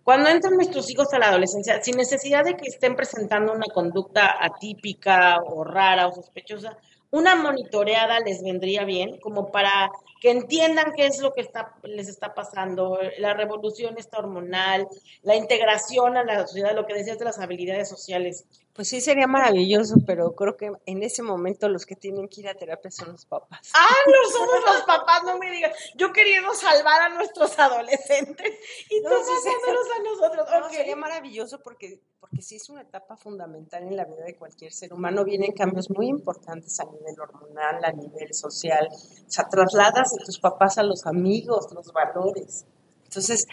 Cuando 0.02 0.28
entran 0.28 0.56
nuestros 0.56 0.90
hijos 0.90 1.14
a 1.14 1.18
la 1.18 1.28
adolescencia, 1.28 1.82
sin 1.82 1.96
necesidad 1.96 2.44
de 2.44 2.56
que 2.56 2.68
estén 2.68 2.96
presentando 2.96 3.54
una 3.54 3.72
conducta 3.72 4.36
atípica 4.44 5.38
o 5.42 5.64
rara 5.64 6.06
o 6.06 6.14
sospechosa, 6.14 6.76
una 7.10 7.34
monitoreada 7.34 8.20
les 8.20 8.42
vendría 8.42 8.84
bien, 8.84 9.18
como 9.20 9.50
para 9.50 9.90
que 10.24 10.30
entiendan 10.30 10.94
qué 10.96 11.04
es 11.04 11.20
lo 11.20 11.34
que 11.34 11.42
está, 11.42 11.74
les 11.82 12.08
está 12.08 12.32
pasando, 12.32 12.98
la 13.18 13.34
revolución 13.34 13.96
esta 13.98 14.20
hormonal, 14.20 14.88
la 15.22 15.36
integración 15.36 16.16
a 16.16 16.24
la 16.24 16.46
sociedad, 16.46 16.74
lo 16.74 16.86
que 16.86 16.94
decías 16.94 17.18
de 17.18 17.26
las 17.26 17.38
habilidades 17.38 17.90
sociales. 17.90 18.46
Pues 18.74 18.88
sí, 18.88 19.00
sería 19.00 19.28
maravilloso, 19.28 19.94
pero 20.04 20.34
creo 20.34 20.56
que 20.56 20.72
en 20.86 21.02
ese 21.04 21.22
momento 21.22 21.68
los 21.68 21.86
que 21.86 21.94
tienen 21.94 22.26
que 22.26 22.40
ir 22.40 22.48
a 22.48 22.54
terapia 22.54 22.90
son 22.90 23.12
los 23.12 23.24
papás. 23.24 23.70
Ah, 23.72 23.96
no 24.06 24.30
somos 24.30 24.64
los 24.66 24.82
papás, 24.82 25.22
no 25.24 25.38
me 25.38 25.48
digas. 25.48 25.76
Yo 25.94 26.12
queriendo 26.12 26.52
salvar 26.54 27.02
a 27.02 27.08
nuestros 27.10 27.56
adolescentes 27.56 28.52
y 28.90 29.00
tú 29.00 29.08
a 29.08 30.02
nosotros. 30.02 30.48
No, 30.50 30.70
Sería 30.70 30.96
maravilloso 30.96 31.60
porque, 31.62 32.00
porque 32.18 32.42
sí 32.42 32.56
es 32.56 32.68
una 32.68 32.82
etapa 32.82 33.16
fundamental 33.16 33.84
en 33.84 33.96
la 33.96 34.06
vida 34.06 34.24
de 34.24 34.34
cualquier 34.34 34.72
ser 34.72 34.92
humano. 34.92 35.22
Vienen 35.22 35.52
cambios 35.52 35.88
muy 35.90 36.08
importantes 36.08 36.80
a 36.80 36.84
nivel 36.84 37.14
hormonal, 37.20 37.84
a 37.84 37.92
nivel 37.92 38.34
social. 38.34 38.88
O 38.90 39.30
sea, 39.30 39.48
trasladas 39.48 40.13
de 40.14 40.24
tus 40.24 40.38
papás 40.38 40.78
a 40.78 40.82
los 40.82 41.06
amigos, 41.06 41.72
los 41.72 41.92
valores. 41.92 42.64
Entonces, 43.04 43.46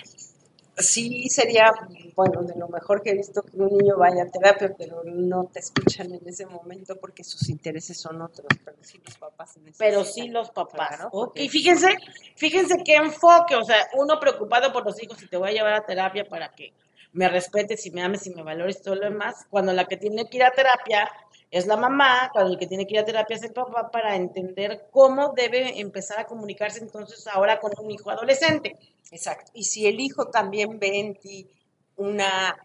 sí 0.77 1.29
sería, 1.29 1.71
bueno, 2.15 2.41
de 2.43 2.55
lo 2.55 2.67
mejor 2.67 3.01
que 3.01 3.11
he 3.11 3.15
visto 3.15 3.41
que 3.43 3.57
un 3.57 3.77
niño 3.77 3.97
vaya 3.97 4.23
a 4.23 4.25
terapia, 4.27 4.73
pero 4.77 5.03
no 5.03 5.45
te 5.51 5.59
escuchan 5.59 6.11
en 6.13 6.27
ese 6.27 6.45
momento 6.45 6.95
porque 6.97 7.23
sus 7.23 7.49
intereses 7.49 7.99
son 7.99 8.21
otros, 8.21 8.47
pero 8.63 8.77
sí 8.81 8.99
los 9.05 9.17
papás. 9.17 9.55
Pero 9.77 10.03
sí 10.03 10.27
los 10.27 10.49
papás. 10.51 10.99
Y 11.35 11.49
fíjense, 11.49 11.95
fíjense 12.35 12.81
qué 12.83 12.95
enfoque, 12.95 13.55
o 13.55 13.63
sea, 13.63 13.87
uno 13.97 14.19
preocupado 14.19 14.71
por 14.71 14.85
los 14.85 15.01
hijos 15.01 15.21
y 15.21 15.27
te 15.27 15.37
voy 15.37 15.49
a 15.49 15.53
llevar 15.53 15.73
a 15.73 15.85
terapia 15.85 16.25
para 16.25 16.51
que 16.53 16.73
me 17.13 17.27
respetes 17.27 17.85
y 17.85 17.91
me 17.91 18.03
ames 18.03 18.25
y 18.27 18.33
me 18.33 18.43
valores 18.43 18.81
todo 18.81 18.95
lo 18.95 19.09
demás, 19.09 19.45
cuando 19.49 19.73
la 19.73 19.85
que 19.85 19.97
tiene 19.97 20.29
que 20.29 20.37
ir 20.37 20.43
a 20.43 20.51
terapia 20.51 21.09
es 21.49 21.67
la 21.67 21.75
mamá, 21.75 22.29
cuando 22.31 22.53
el 22.53 22.57
que 22.57 22.67
tiene 22.67 22.87
que 22.87 22.93
ir 22.93 23.01
a 23.01 23.05
terapia 23.05 23.35
es 23.35 23.43
el 23.43 23.51
papá 23.51 23.91
para 23.91 24.15
entender 24.15 24.87
cómo 24.89 25.33
debe 25.35 25.79
empezar 25.81 26.19
a 26.19 26.25
comunicarse 26.25 26.79
entonces 26.79 27.27
ahora 27.27 27.59
con 27.59 27.73
un 27.77 27.91
hijo 27.91 28.09
adolescente. 28.09 28.77
Exacto. 29.11 29.51
Y 29.53 29.65
si 29.65 29.85
el 29.85 29.99
hijo 29.99 30.27
también 30.27 30.79
ve 30.79 30.99
en 30.99 31.15
ti 31.15 31.49
una, 31.97 32.55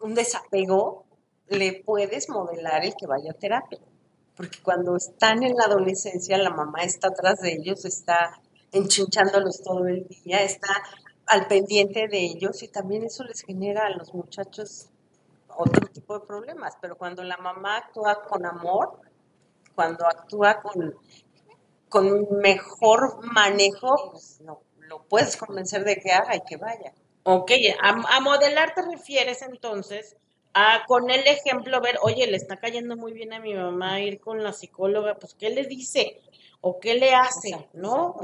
un 0.00 0.14
desapego, 0.16 1.06
le 1.48 1.84
puedes 1.84 2.28
modelar 2.28 2.84
el 2.84 2.96
que 2.96 3.06
vaya 3.06 3.30
a 3.30 3.34
terapia. 3.34 3.78
Porque 4.36 4.58
cuando 4.60 4.96
están 4.96 5.44
en 5.44 5.56
la 5.56 5.64
adolescencia, 5.66 6.36
la 6.36 6.50
mamá 6.50 6.82
está 6.82 7.08
atrás 7.08 7.40
de 7.40 7.52
ellos, 7.52 7.84
está 7.84 8.40
enchinchándolos 8.72 9.62
todo 9.62 9.86
el 9.86 10.06
día, 10.08 10.42
está 10.42 10.82
al 11.26 11.46
pendiente 11.48 12.08
de 12.08 12.18
ellos 12.18 12.62
y 12.62 12.68
también 12.68 13.04
eso 13.04 13.24
les 13.24 13.42
genera 13.42 13.86
a 13.86 13.90
los 13.90 14.14
muchachos 14.14 14.88
otro 15.56 15.88
tipo 15.88 16.18
de 16.18 16.26
problemas. 16.26 16.76
Pero 16.80 16.96
cuando 16.96 17.22
la 17.24 17.36
mamá 17.36 17.78
actúa 17.78 18.22
con 18.22 18.46
amor, 18.46 19.00
cuando 19.74 20.06
actúa 20.06 20.60
con, 20.62 20.94
con 21.88 22.38
mejor 22.38 23.24
manejo, 23.32 24.10
pues 24.12 24.40
no, 24.40 24.60
lo 24.78 25.02
puedes 25.04 25.36
convencer 25.36 25.84
de 25.84 25.96
que 25.96 26.12
haga 26.12 26.36
y 26.36 26.40
que 26.40 26.56
vaya. 26.56 26.92
Ok, 27.22 27.50
a, 27.82 28.20
modelar 28.20 28.72
te 28.74 28.82
refieres 28.82 29.42
entonces 29.42 30.16
a 30.54 30.84
con 30.86 31.10
el 31.10 31.26
ejemplo 31.26 31.80
ver, 31.80 31.98
oye, 32.02 32.26
le 32.28 32.36
está 32.36 32.56
cayendo 32.56 32.96
muy 32.96 33.12
bien 33.12 33.32
a 33.32 33.40
mi 33.40 33.52
mamá 33.52 34.00
ir 34.00 34.20
con 34.20 34.42
la 34.42 34.52
psicóloga, 34.52 35.16
pues 35.18 35.34
¿qué 35.34 35.50
le 35.50 35.64
dice? 35.64 36.20
¿O 36.60 36.78
qué 36.78 36.94
le 36.94 37.14
hace? 37.14 37.68
¿No? 37.74 38.14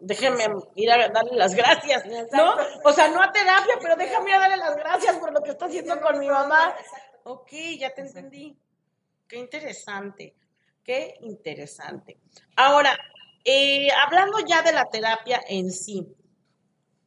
Déjeme 0.00 0.44
ir 0.76 0.90
a 0.90 1.08
darle 1.10 1.36
las 1.36 1.54
gracias, 1.54 2.04
¿no? 2.32 2.54
O 2.84 2.92
sea, 2.92 3.08
no 3.08 3.22
a 3.22 3.30
terapia, 3.30 3.74
pero 3.80 3.96
déjame 3.96 4.30
ir 4.30 4.36
a 4.36 4.40
darle 4.40 4.56
las 4.56 4.76
gracias 4.76 5.16
por 5.18 5.32
lo 5.32 5.42
que 5.42 5.50
está 5.50 5.66
haciendo 5.66 6.00
con 6.00 6.18
mi 6.18 6.26
mamá. 6.26 6.74
Ok, 7.24 7.52
ya 7.78 7.92
te 7.94 8.00
entendí. 8.00 8.58
Qué 9.28 9.36
interesante, 9.36 10.34
qué 10.82 11.16
interesante. 11.20 12.18
Ahora, 12.56 12.98
eh, 13.44 13.88
hablando 14.04 14.38
ya 14.46 14.62
de 14.62 14.72
la 14.72 14.86
terapia 14.86 15.40
en 15.48 15.70
sí, 15.70 16.08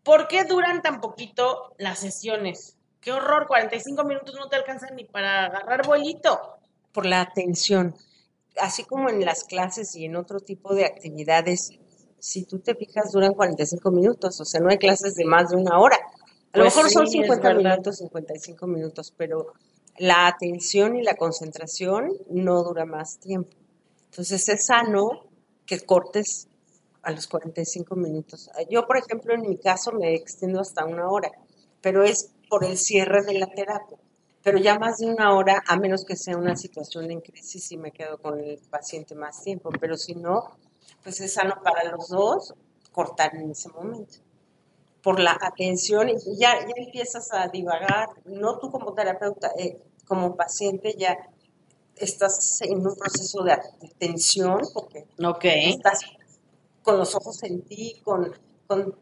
¿por 0.04 0.28
qué 0.28 0.44
duran 0.46 0.82
tan 0.82 1.02
poquito 1.02 1.74
las 1.78 2.00
sesiones? 2.00 2.78
Qué 3.02 3.12
horror, 3.12 3.48
45 3.48 4.04
minutos 4.06 4.36
no 4.36 4.48
te 4.48 4.56
alcanzan 4.56 4.96
ni 4.96 5.04
para 5.04 5.48
agarrar 5.48 5.86
bolito. 5.86 6.60
Por 6.94 7.06
la 7.06 7.22
atención. 7.22 7.96
Así 8.58 8.86
como 8.86 9.10
en 9.10 9.26
las 9.26 9.44
clases 9.44 9.96
y 9.96 10.06
en 10.06 10.16
otro 10.16 10.40
tipo 10.40 10.74
de 10.74 10.86
actividades, 10.86 11.72
si 12.24 12.46
tú 12.46 12.60
te 12.60 12.74
fijas, 12.74 13.12
duran 13.12 13.34
45 13.34 13.92
minutos, 13.92 14.40
o 14.40 14.46
sea, 14.46 14.62
no 14.62 14.70
hay 14.70 14.78
clases 14.78 15.16
de 15.16 15.26
más 15.26 15.50
de 15.50 15.58
una 15.58 15.78
hora. 15.78 15.98
A 16.54 16.58
lo 16.58 16.64
pues 16.64 16.78
mejor 16.78 16.90
son 16.90 17.06
50 17.06 17.54
minutos, 17.54 17.98
55 17.98 18.66
minutos, 18.66 19.14
pero 19.18 19.48
la 19.98 20.28
atención 20.28 20.96
y 20.96 21.04
la 21.04 21.16
concentración 21.16 22.14
no 22.30 22.64
dura 22.64 22.86
más 22.86 23.18
tiempo. 23.20 23.52
Entonces 24.06 24.48
es 24.48 24.68
sano 24.68 25.26
que 25.66 25.82
cortes 25.82 26.48
a 27.02 27.12
los 27.12 27.28
45 27.28 27.94
minutos. 27.98 28.50
Yo, 28.70 28.88
por 28.88 28.96
ejemplo, 28.96 29.34
en 29.34 29.42
mi 29.42 29.58
caso 29.58 29.92
me 29.92 30.16
extiendo 30.16 30.62
hasta 30.62 30.86
una 30.86 31.10
hora, 31.10 31.30
pero 31.82 32.04
es 32.04 32.32
por 32.50 32.64
el 32.64 32.78
cierre 32.78 33.24
de 33.24 33.34
la 33.34 33.48
terapia. 33.48 33.98
Pero 34.42 34.60
ya 34.60 34.80
más 34.80 35.00
de 35.00 35.08
una 35.08 35.36
hora, 35.36 35.62
a 35.68 35.78
menos 35.78 36.06
que 36.06 36.16
sea 36.16 36.38
una 36.38 36.56
situación 36.56 37.12
en 37.12 37.20
crisis, 37.20 37.70
y 37.74 37.78
me 37.78 37.92
quedo 37.92 38.18
con 38.18 38.40
el 38.40 38.60
paciente 38.70 39.14
más 39.14 39.44
tiempo. 39.44 39.72
Pero 39.78 39.98
si 39.98 40.16
no, 40.16 40.56
pues 41.04 41.20
es 41.22 41.34
sano 41.34 41.56
para 41.64 41.90
los 41.92 42.10
dos 42.10 42.54
cortar 42.92 43.36
en 43.36 43.52
ese 43.52 43.70
momento. 43.70 44.20
Por 45.02 45.20
la 45.20 45.38
atención, 45.42 46.10
y 46.10 46.16
ya, 46.38 46.60
ya 46.62 46.74
empiezas 46.78 47.34
a 47.34 47.48
divagar, 47.48 48.10
no 48.26 48.60
tú 48.60 48.72
como 48.72 48.94
terapeuta, 48.94 49.52
eh, 49.58 49.78
como 50.06 50.36
paciente 50.36 50.96
ya 50.98 51.18
estás 51.96 52.62
en 52.62 52.86
un 52.86 52.96
proceso 52.96 53.44
de 53.44 53.58
tensión 53.98 54.62
porque 54.74 55.06
estás 55.18 56.02
con 56.82 56.98
los 56.98 57.16
ojos 57.16 57.44
en 57.44 57.62
ti, 57.62 58.02
con, 58.04 58.34
con 58.68 58.96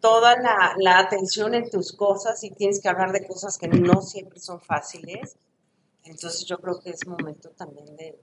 toda 0.00 0.36
la, 0.78 0.98
atención 0.98 1.54
en 1.54 1.68
tus 1.68 1.92
cosas 1.92 2.42
y 2.44 2.50
tienes 2.50 2.80
que 2.80 2.88
hablar 2.88 3.12
de 3.12 3.26
cosas 3.26 3.58
que 3.58 3.68
no 3.68 4.00
siempre 4.00 4.38
son 4.40 4.60
fáciles. 4.60 5.36
Entonces 6.04 6.44
yo 6.46 6.58
creo 6.58 6.78
que 6.78 6.90
es 6.90 7.06
momento 7.06 7.50
también 7.50 7.96
de, 7.96 8.18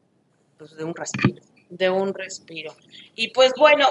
pues, 0.57 0.75
de 0.75 0.83
un 0.83 0.95
respiro. 0.95 1.43
De 1.75 1.89
un 1.89 2.13
respiro. 2.13 2.75
Y 3.15 3.29
pues 3.29 3.51
bueno, 3.57 3.87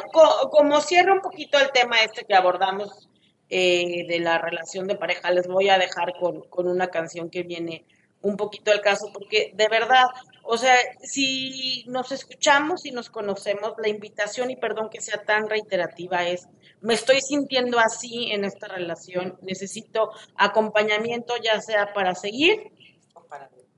como 0.50 0.80
cierra 0.80 1.14
un 1.14 1.20
poquito 1.20 1.58
el 1.58 1.72
tema 1.72 1.96
este 1.96 2.24
que 2.24 2.34
abordamos 2.34 3.08
eh, 3.48 4.06
de 4.06 4.20
la 4.20 4.38
relación 4.38 4.86
de 4.86 4.94
pareja, 4.94 5.30
les 5.30 5.48
voy 5.48 5.68
a 5.68 5.78
dejar 5.78 6.14
con, 6.18 6.42
con 6.42 6.68
una 6.68 6.88
canción 6.88 7.28
que 7.28 7.42
viene 7.42 7.84
un 8.22 8.36
poquito 8.36 8.70
al 8.70 8.80
caso, 8.80 9.10
porque 9.12 9.52
de 9.54 9.68
verdad, 9.68 10.04
o 10.44 10.56
sea, 10.56 10.76
si 11.02 11.84
nos 11.88 12.12
escuchamos 12.12 12.86
y 12.86 12.92
nos 12.92 13.10
conocemos, 13.10 13.74
la 13.78 13.88
invitación, 13.88 14.50
y 14.50 14.56
perdón 14.56 14.88
que 14.90 15.00
sea 15.00 15.24
tan 15.24 15.48
reiterativa, 15.48 16.26
es, 16.28 16.48
me 16.80 16.94
estoy 16.94 17.20
sintiendo 17.20 17.78
así 17.78 18.30
en 18.32 18.44
esta 18.44 18.68
relación, 18.68 19.38
necesito 19.42 20.10
acompañamiento, 20.36 21.34
ya 21.42 21.60
sea 21.60 21.92
para 21.92 22.14
seguir 22.14 22.70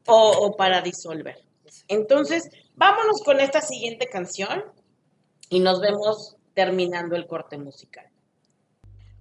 o 0.07 0.55
para, 0.57 0.81
disolver. 0.83 1.39
Entonces, 1.89 2.49
vámonos 2.75 3.23
con 3.25 3.41
esta 3.41 3.61
siguiente 3.61 4.07
canción 4.07 4.65
y 5.49 5.61
nos 5.61 5.81
vemos 5.81 6.37
terminando 6.55 7.17
el 7.17 7.27
corte 7.27 7.59
musical. 7.59 8.09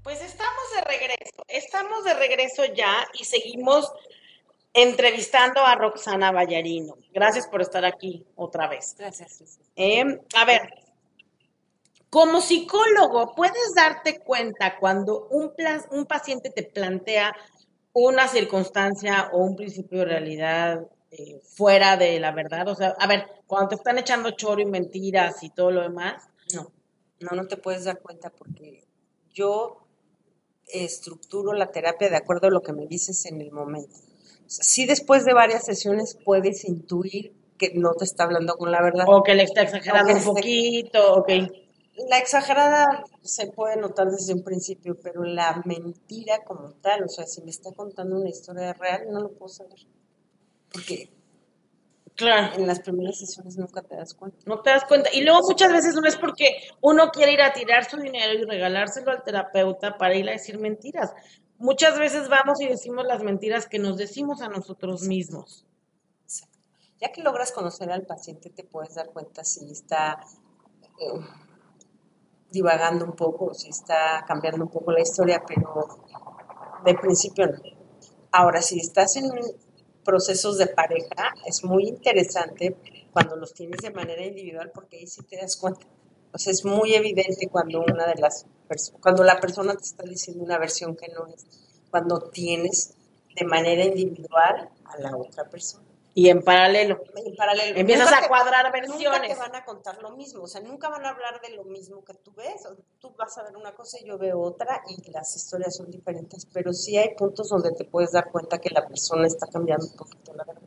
Pues 0.04 0.22
estamos 0.22 0.64
de 0.76 0.82
regreso, 0.82 1.44
estamos 1.48 2.04
de 2.04 2.14
regreso 2.14 2.66
ya 2.76 3.08
y 3.20 3.24
seguimos 3.24 3.92
entrevistando 4.74 5.62
a 5.62 5.76
Roxana 5.76 6.32
Ballarino. 6.32 6.98
Gracias 7.12 7.48
por 7.48 7.62
estar 7.62 7.86
aquí 7.86 8.26
otra 8.36 8.68
vez. 8.68 8.96
Gracias. 8.98 9.60
Eh, 9.76 10.04
a 10.36 10.46
ver, 10.46 10.62
como 12.10 12.42
psicólogo, 12.42 13.34
¿puedes 13.34 13.74
darte 13.76 14.20
cuenta 14.20 14.78
cuando 14.78 15.28
un, 15.30 15.52
un 15.92 16.06
paciente 16.06 16.50
te 16.50 16.64
plantea 16.64 17.36
una 17.94 18.28
circunstancia 18.28 19.30
o 19.32 19.40
un 19.40 19.56
principio 19.56 20.00
de 20.00 20.06
realidad 20.06 20.82
eh, 21.12 21.42
fuera 21.56 21.98
de 21.98 22.20
la 22.20 22.32
verdad? 22.32 22.68
O 22.68 22.76
sea, 22.76 22.96
a 23.00 23.08
ver, 23.08 23.26
cuando 23.54 23.70
te 23.70 23.76
están 23.76 23.98
echando 23.98 24.32
choro 24.32 24.62
y 24.62 24.66
mentiras 24.66 25.44
y 25.44 25.50
todo 25.50 25.72
lo 25.72 25.82
demás. 25.82 26.24
No, 26.54 26.72
no, 27.20 27.32
no 27.36 27.48
te 27.48 27.58
puedes 27.58 27.86
dar 27.86 28.00
cuenta 28.02 28.30
porque 28.30 28.84
yo 29.34 29.86
estructuro 30.68 31.54
la 31.54 31.72
terapia 31.72 32.10
de 32.10 32.18
acuerdo 32.18 32.48
a 32.48 32.52
lo 32.52 32.62
que 32.62 32.74
me 32.74 32.88
dices 32.88 33.26
en 33.26 33.42
el 33.42 33.52
momento. 33.52 33.96
O 34.46 34.50
sea, 34.50 34.64
sí 34.64 34.86
después 34.86 35.26
de 35.26 35.34
varias 35.34 35.66
sesiones 35.66 36.18
puedes 36.24 36.66
intuir 36.66 37.34
que 37.58 37.74
no 37.76 37.94
te 37.94 38.06
está 38.06 38.24
hablando 38.24 38.56
con 38.56 38.72
la 38.72 38.82
verdad. 38.82 39.06
O 39.08 39.24
que 39.24 39.36
le 39.36 39.44
está 39.44 39.62
exagerando 39.62 40.14
un 40.14 40.24
poquito, 40.24 41.16
ok 41.16 41.30
la 42.10 42.18
exagerada 42.18 43.06
se 43.22 43.48
puede 43.48 43.78
notar 43.78 44.10
desde 44.10 44.34
un 44.34 44.44
principio, 44.44 44.98
pero 45.00 45.24
la 45.24 45.62
mentira 45.66 46.44
como 46.44 46.72
tal, 46.74 47.04
o 47.04 47.08
sea, 47.08 47.26
si 47.28 47.42
me 47.42 47.52
está 47.52 47.72
contando 47.72 48.18
una 48.20 48.30
historia 48.30 48.74
real, 48.74 49.08
no 49.12 49.22
lo 49.22 49.30
puedo 49.30 49.50
saber. 49.50 49.80
Porque 50.72 51.10
claro. 52.16 52.56
en 52.56 52.68
las 52.68 52.80
primeras 52.80 53.20
sesiones 53.20 53.58
nunca 53.58 53.82
te 53.82 53.96
das 53.96 54.14
cuenta. 54.14 54.38
No 54.46 54.62
te 54.62 54.70
das 54.70 54.86
cuenta. 54.86 55.10
Y 55.14 55.22
luego 55.22 55.42
muchas 55.48 55.72
veces 55.72 55.96
no 55.96 56.08
es 56.08 56.18
porque 56.18 56.58
uno 56.82 57.10
quiere 57.12 57.34
ir 57.34 57.42
a 57.42 57.54
tirar 57.54 57.90
su 57.90 57.98
dinero 57.98 58.34
y 58.34 58.46
regalárselo 58.46 59.12
al 59.12 59.24
terapeuta 59.24 59.98
para 59.98 60.16
ir 60.16 60.28
a 60.30 60.34
decir 60.34 60.60
mentiras. 60.60 61.14
Muchas 61.58 61.98
veces 61.98 62.30
vamos 62.30 62.60
y 62.62 62.68
decimos 62.68 63.06
las 63.06 63.24
mentiras 63.24 63.68
que 63.68 63.80
nos 63.80 63.98
decimos 63.98 64.42
a 64.42 64.50
nosotros 64.50 65.04
mismos. 65.04 65.66
Ya 67.00 67.12
que 67.12 67.22
logras 67.22 67.52
conocer 67.52 67.92
al 67.92 68.04
paciente, 68.04 68.50
te 68.50 68.64
puedes 68.64 68.96
dar 68.96 69.10
cuenta 69.10 69.44
si 69.44 69.72
está... 69.72 70.20
Eh, 71.00 71.20
divagando 72.54 73.04
un 73.04 73.14
poco, 73.14 73.54
si 73.54 73.70
está 73.70 74.24
cambiando 74.28 74.64
un 74.64 74.70
poco 74.70 74.92
la 74.92 75.02
historia, 75.02 75.44
pero 75.46 75.88
de 76.86 76.94
principio 76.94 77.48
no. 77.48 77.60
Ahora, 78.32 78.62
si 78.62 78.80
estás 78.80 79.16
en 79.16 79.32
procesos 80.04 80.58
de 80.58 80.68
pareja, 80.68 81.34
es 81.46 81.64
muy 81.64 81.88
interesante 81.88 82.76
cuando 83.12 83.36
los 83.36 83.54
tienes 83.54 83.82
de 83.82 83.92
manera 83.92 84.26
individual 84.26 84.72
porque 84.74 84.98
ahí 84.98 85.08
sí 85.08 85.22
te 85.24 85.38
das 85.38 85.56
cuenta. 85.56 85.86
O 86.32 86.38
sea, 86.38 86.52
es 86.52 86.66
muy 86.66 86.96
evidente 86.96 87.48
cuando 87.48 87.82
una 87.82 88.08
de 88.08 88.16
las 88.16 88.46
cuando 89.02 89.24
la 89.24 89.40
persona 89.40 89.76
te 89.76 89.84
está 89.84 90.04
diciendo 90.04 90.44
una 90.44 90.58
versión 90.58 90.96
que 90.96 91.08
no 91.10 91.28
es, 91.28 91.46
cuando 91.92 92.30
tienes 92.32 92.96
de 93.36 93.46
manera 93.46 93.84
individual 93.84 94.70
a 94.86 95.00
la 95.00 95.16
otra 95.16 95.50
persona. 95.50 95.83
Y 96.16 96.30
en 96.30 96.44
paralelo. 96.44 97.02
En 97.16 97.36
paralelo. 97.36 97.80
Empiezas 97.80 98.14
a 98.14 98.28
cuadrar 98.28 98.72
versiones. 98.72 99.00
Nunca 99.00 99.22
te 99.22 99.36
van 99.36 99.56
a 99.56 99.66
contar 99.66 100.02
lo 100.02 100.12
mismo, 100.12 100.44
o 100.44 100.48
sea, 100.48 100.62
nunca 100.62 100.90
van 100.90 101.06
a 101.06 101.10
hablar 101.10 101.42
de 101.42 101.50
lo 101.56 101.64
mismo 101.64 102.04
que 102.04 102.14
tú 102.14 102.32
ves. 102.34 102.68
tú 103.00 103.14
vas 103.18 103.36
a 103.38 103.44
ver 103.44 103.58
una 103.58 103.74
cosa 103.74 103.98
y 104.00 104.06
yo 104.06 104.18
veo 104.18 104.40
otra 104.40 104.84
y 104.88 105.12
las 105.12 105.36
historias 105.36 105.76
son 105.76 105.90
diferentes, 105.90 106.46
pero 106.54 106.72
sí 106.72 106.98
hay 106.98 107.16
puntos 107.16 107.50
donde 107.50 107.72
te 107.72 107.86
puedes 107.86 108.12
dar 108.12 108.32
cuenta 108.32 108.60
que 108.60 108.70
la 108.70 108.88
persona 108.88 109.26
está 109.26 109.48
cambiando 109.48 109.88
un 109.88 109.96
poquito 109.96 110.34
la 110.34 110.44
verdad. 110.44 110.62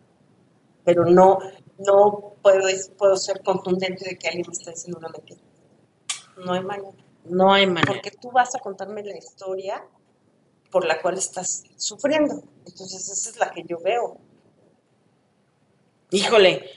Pero 0.84 1.04
no, 1.04 1.38
no 1.78 2.34
puedo, 2.42 2.68
puedo 2.96 3.16
ser 3.16 3.42
contundente 3.42 4.08
de 4.08 4.18
que 4.18 4.28
alguien 4.28 4.46
me 4.48 4.52
está 4.52 4.70
diciendo 4.72 4.98
una 4.98 5.08
mentira. 5.08 5.40
No 6.44 6.52
hay 6.52 6.62
manera. 6.62 6.96
No 7.24 7.52
hay 7.52 7.66
manera. 7.66 7.92
Porque 7.92 8.10
tú 8.10 8.30
vas 8.30 8.54
a 8.54 8.60
contarme 8.60 9.02
la 9.02 9.16
historia 9.16 9.84
por 10.70 10.84
la 10.84 11.00
cual 11.00 11.18
estás 11.18 11.64
sufriendo. 11.76 12.42
Entonces 12.66 13.08
esa 13.08 13.30
es 13.30 13.36
la 13.38 13.50
que 13.50 13.62
yo 13.64 13.78
veo 13.80 14.18
Híjole, 16.10 16.70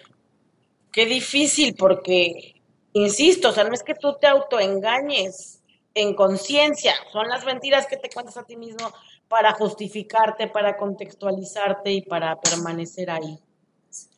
qué 0.92 1.06
difícil 1.06 1.76
porque, 1.76 2.56
insisto, 2.94 3.50
o 3.50 3.52
sea, 3.52 3.64
no 3.64 3.74
es 3.74 3.84
que 3.84 3.94
tú 3.94 4.18
te 4.20 4.28
autoengañes 4.28 5.62
en 5.94 6.16
conciencia, 6.16 6.94
son 7.12 7.28
las 7.28 7.46
mentiras 7.46 7.88
que 7.88 7.98
te 7.98 8.10
cuentas 8.10 8.38
a 8.38 8.44
ti 8.44 8.56
mismo 8.56 8.92
para 9.28 9.54
justificarte, 9.54 10.48
para 10.48 10.78
contextualizarte 10.78 11.92
y 11.92 12.02
para 12.02 12.40
permanecer 12.40 13.12
ahí, 13.12 13.40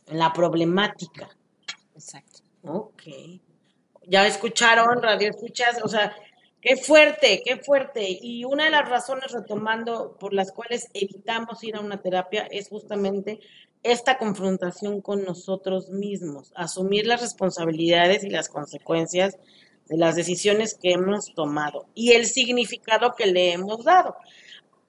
en 0.08 0.20
la 0.20 0.32
problemática. 0.32 1.30
Exacto. 1.94 2.40
Ok. 2.64 3.04
Ya 4.08 4.26
escucharon, 4.26 5.02
radio 5.02 5.30
escuchas, 5.30 5.80
o 5.84 5.88
sea, 5.88 6.16
qué 6.62 6.78
fuerte, 6.78 7.42
qué 7.44 7.58
fuerte. 7.58 8.06
Y 8.22 8.46
una 8.46 8.66
de 8.66 8.72
las 8.72 8.88
razones, 8.88 9.32
retomando, 9.32 10.18
por 10.20 10.34
las 10.34 10.52
cuales 10.52 10.90
evitamos 10.94 11.64
ir 11.64 11.76
a 11.76 11.82
una 11.82 12.02
terapia 12.02 12.48
es 12.50 12.70
justamente 12.70 13.40
esta 13.84 14.18
confrontación 14.18 15.02
con 15.02 15.24
nosotros 15.24 15.90
mismos, 15.90 16.52
asumir 16.56 17.08
las 17.08 17.22
responsabilidades 17.22 18.24
y 18.24 18.30
las 18.30 18.48
consecuencias 18.48 19.38
de 19.88 19.98
las 19.98 20.16
decisiones 20.16 20.76
que 20.76 20.92
hemos 20.92 21.34
tomado 21.34 21.88
y 21.96 22.12
el 22.12 22.26
significado 22.26 23.14
que 23.16 23.26
le 23.26 23.54
hemos 23.54 23.84
dado. 23.84 24.16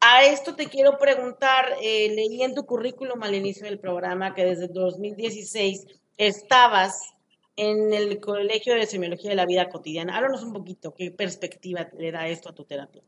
A 0.01 0.25
esto 0.25 0.55
te 0.55 0.67
quiero 0.67 0.99
preguntar, 0.99 1.77
eh, 1.81 2.13
leí 2.15 2.43
en 2.43 2.55
tu 2.55 2.67
currículum 2.67 3.23
al 3.23 3.35
inicio 3.35 3.65
del 3.67 3.79
programa 3.79 4.35
que 4.35 4.45
desde 4.45 4.69
2016 4.69 5.87
estabas 6.19 7.15
en 7.57 7.93
el 7.95 8.21
Colegio 8.21 8.75
de 8.75 8.87
Semiología 8.87 9.31
de 9.31 9.37
la 9.37 9.47
Vida 9.47 9.69
Cotidiana. 9.69 10.17
Háblanos 10.17 10.43
un 10.43 10.53
poquito, 10.53 10.93
¿qué 10.95 11.11
perspectiva 11.11 11.89
le 11.97 12.11
da 12.11 12.27
esto 12.29 12.49
a 12.49 12.55
tu 12.55 12.65
terapia? 12.65 13.03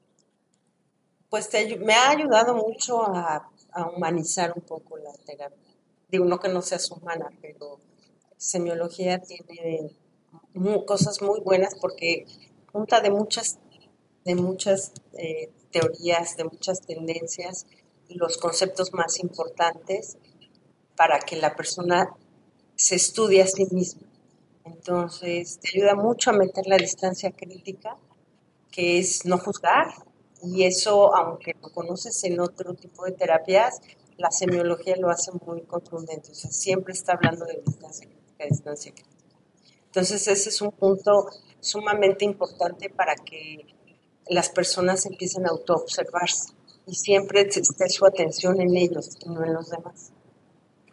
Pues 1.28 1.50
me 1.80 1.94
ha 1.94 2.10
ayudado 2.10 2.54
mucho 2.54 3.02
a 3.02 3.50
humanizar 3.94 4.52
un 4.54 4.62
poco 4.62 4.96
la 4.96 5.12
terapia 5.26 5.63
digo, 6.08 6.24
no 6.24 6.40
que 6.40 6.48
no 6.48 6.62
seas 6.62 6.90
humana, 6.90 7.30
pero 7.40 7.80
semiología 8.36 9.20
tiene 9.20 9.90
cosas 10.86 11.22
muy 11.22 11.40
buenas 11.40 11.74
porque 11.80 12.26
junta 12.72 13.00
de 13.00 13.10
muchas, 13.10 13.58
de 14.24 14.34
muchas 14.34 14.92
eh, 15.14 15.50
teorías, 15.70 16.36
de 16.36 16.44
muchas 16.44 16.80
tendencias, 16.80 17.66
los 18.08 18.36
conceptos 18.36 18.92
más 18.92 19.18
importantes 19.18 20.18
para 20.96 21.18
que 21.20 21.36
la 21.36 21.56
persona 21.56 22.14
se 22.76 22.96
estudie 22.96 23.42
a 23.42 23.46
sí 23.46 23.66
misma. 23.70 24.08
Entonces, 24.64 25.58
te 25.60 25.76
ayuda 25.76 25.94
mucho 25.94 26.30
a 26.30 26.34
meter 26.34 26.66
la 26.66 26.76
distancia 26.76 27.30
crítica, 27.30 27.98
que 28.70 28.98
es 28.98 29.24
no 29.24 29.38
juzgar, 29.38 29.88
y 30.42 30.64
eso, 30.64 31.14
aunque 31.14 31.54
lo 31.60 31.70
conoces 31.70 32.22
en 32.24 32.40
otro 32.40 32.74
tipo 32.74 33.04
de 33.04 33.12
terapias, 33.12 33.80
la 34.16 34.30
semiología 34.30 34.96
lo 34.96 35.10
hace 35.10 35.32
muy 35.44 35.62
contundente, 35.62 36.32
o 36.32 36.34
sea, 36.34 36.50
siempre 36.50 36.92
está 36.92 37.14
hablando 37.14 37.44
de 37.44 37.62
distancia 37.64 38.06
crítica, 38.06 38.44
distancia 38.48 38.92
crítica. 38.92 39.14
Entonces, 39.86 40.26
ese 40.28 40.48
es 40.48 40.60
un 40.60 40.72
punto 40.72 41.28
sumamente 41.60 42.24
importante 42.24 42.90
para 42.90 43.14
que 43.14 43.66
las 44.28 44.48
personas 44.48 45.06
empiecen 45.06 45.46
a 45.46 45.50
autoobservarse 45.50 46.52
y 46.86 46.94
siempre 46.94 47.42
esté 47.42 47.88
su 47.88 48.04
atención 48.04 48.60
en 48.60 48.76
ellos 48.76 49.16
y 49.24 49.28
no 49.28 49.44
en 49.44 49.54
los 49.54 49.70
demás. 49.70 50.12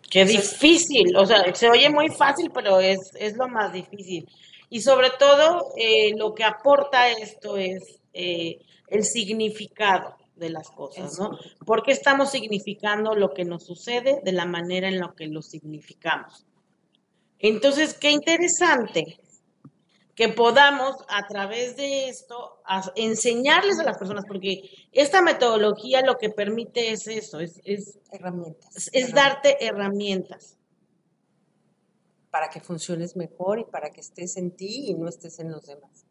Qué 0.10 0.26
difícil, 0.26 1.16
o 1.16 1.26
sea, 1.26 1.54
se 1.56 1.70
oye 1.70 1.90
muy 1.90 2.10
fácil, 2.10 2.52
pero 2.54 2.80
es, 2.80 3.12
es 3.16 3.38
lo 3.38 3.48
más 3.48 3.72
difícil. 3.72 4.28
Y 4.70 4.82
sobre 4.82 5.10
todo, 5.12 5.74
eh, 5.78 6.14
lo 6.16 6.34
que 6.34 6.44
aporta 6.44 7.10
esto 7.10 7.58
es 7.58 8.00
eh, 8.14 8.60
el 8.88 9.04
significado 9.04 10.16
de 10.42 10.50
las 10.50 10.70
cosas, 10.70 11.18
¿no? 11.18 11.38
Porque 11.66 11.94
estamos 11.94 12.32
significando 12.32 13.16
lo 13.16 13.34
que 13.34 13.46
nos 13.46 13.66
sucede 13.66 14.20
de 14.26 14.32
la 14.34 14.46
manera 14.46 14.90
en 14.90 15.00
la 15.00 15.14
que 15.16 15.28
lo 15.28 15.42
significamos. 15.42 16.46
Entonces, 17.40 17.94
qué 17.94 18.12
interesante 18.12 19.18
que 20.16 20.30
podamos 20.30 20.98
a 21.08 21.28
través 21.28 21.78
de 21.78 22.10
esto 22.10 22.62
enseñarles 22.96 23.80
a 23.80 23.84
las 23.84 23.98
personas, 23.98 24.26
porque 24.28 24.70
esta 24.92 25.22
metodología 25.22 26.02
lo 26.02 26.18
que 26.18 26.30
permite 26.30 26.92
es 26.92 27.08
eso, 27.08 27.40
es, 27.40 27.60
herramientas. 28.12 28.90
Es, 28.94 29.14
darte 29.14 29.66
herramientas. 29.66 30.58
Para 32.30 32.50
que 32.50 32.62
funciones 32.62 33.16
mejor 33.16 33.60
y 33.60 33.66
para 33.66 33.92
que 33.92 34.02
estés 34.02 34.38
en 34.38 34.52
ti 34.52 34.90
y 34.90 34.94
no 34.94 35.08
estés 35.08 35.40
en 35.40 35.52
los 35.52 35.66
demás. 35.66 36.06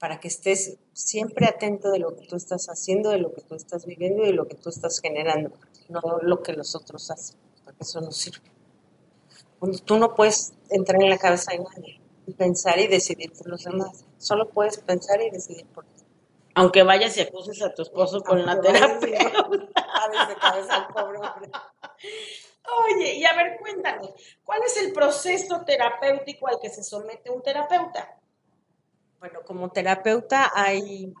Para 0.00 0.18
que 0.18 0.26
estés 0.26 0.78
siempre 0.92 1.46
atento 1.46 1.92
de 1.92 2.00
lo 2.00 2.16
que 2.16 2.26
tú 2.26 2.34
estás 2.34 2.66
haciendo, 2.66 3.10
de 3.10 3.18
lo 3.18 3.32
que 3.32 3.42
tú 3.42 3.54
estás 3.54 3.86
viviendo 3.86 4.24
y 4.24 4.28
de 4.28 4.32
lo 4.32 4.48
que 4.48 4.56
tú 4.56 4.70
estás 4.70 4.98
generando, 5.00 5.52
no 5.88 6.00
lo 6.22 6.42
que 6.42 6.54
los 6.54 6.74
otros 6.74 7.08
hacen, 7.12 7.36
porque 7.64 7.84
eso 7.84 8.00
no 8.00 8.10
sirve. 8.10 8.50
Tú 9.84 9.98
no 9.98 10.14
puedes 10.14 10.54
entrar 10.70 11.00
en 11.00 11.10
la 11.10 11.18
cabeza 11.18 11.52
de 11.52 11.58
nadie 11.58 12.00
pensar 12.32 12.78
y 12.78 12.86
decidir 12.86 13.32
por 13.32 13.48
los 13.48 13.64
demás. 13.64 14.04
Solo 14.18 14.48
puedes 14.48 14.78
pensar 14.78 15.20
y 15.22 15.30
decidir 15.30 15.66
por 15.66 15.84
ti. 15.84 16.04
Aunque 16.54 16.82
vayas 16.82 17.16
y 17.16 17.20
acuses 17.20 17.62
a 17.62 17.72
tu 17.74 17.82
esposo 17.82 18.22
con 18.22 18.44
la 18.44 18.60
terapia. 18.60 19.32
Oye, 22.86 23.14
y 23.14 23.24
a 23.24 23.34
ver, 23.34 23.58
cuéntanos, 23.58 24.10
¿cuál 24.44 24.62
es 24.64 24.76
el 24.76 24.92
proceso 24.92 25.62
terapéutico 25.64 26.48
al 26.48 26.60
que 26.60 26.70
se 26.70 26.82
somete 26.82 27.30
un 27.30 27.42
terapeuta? 27.42 28.19
Bueno, 29.20 29.40
como 29.44 29.70
terapeuta 29.70 30.50
hay, 30.54 31.12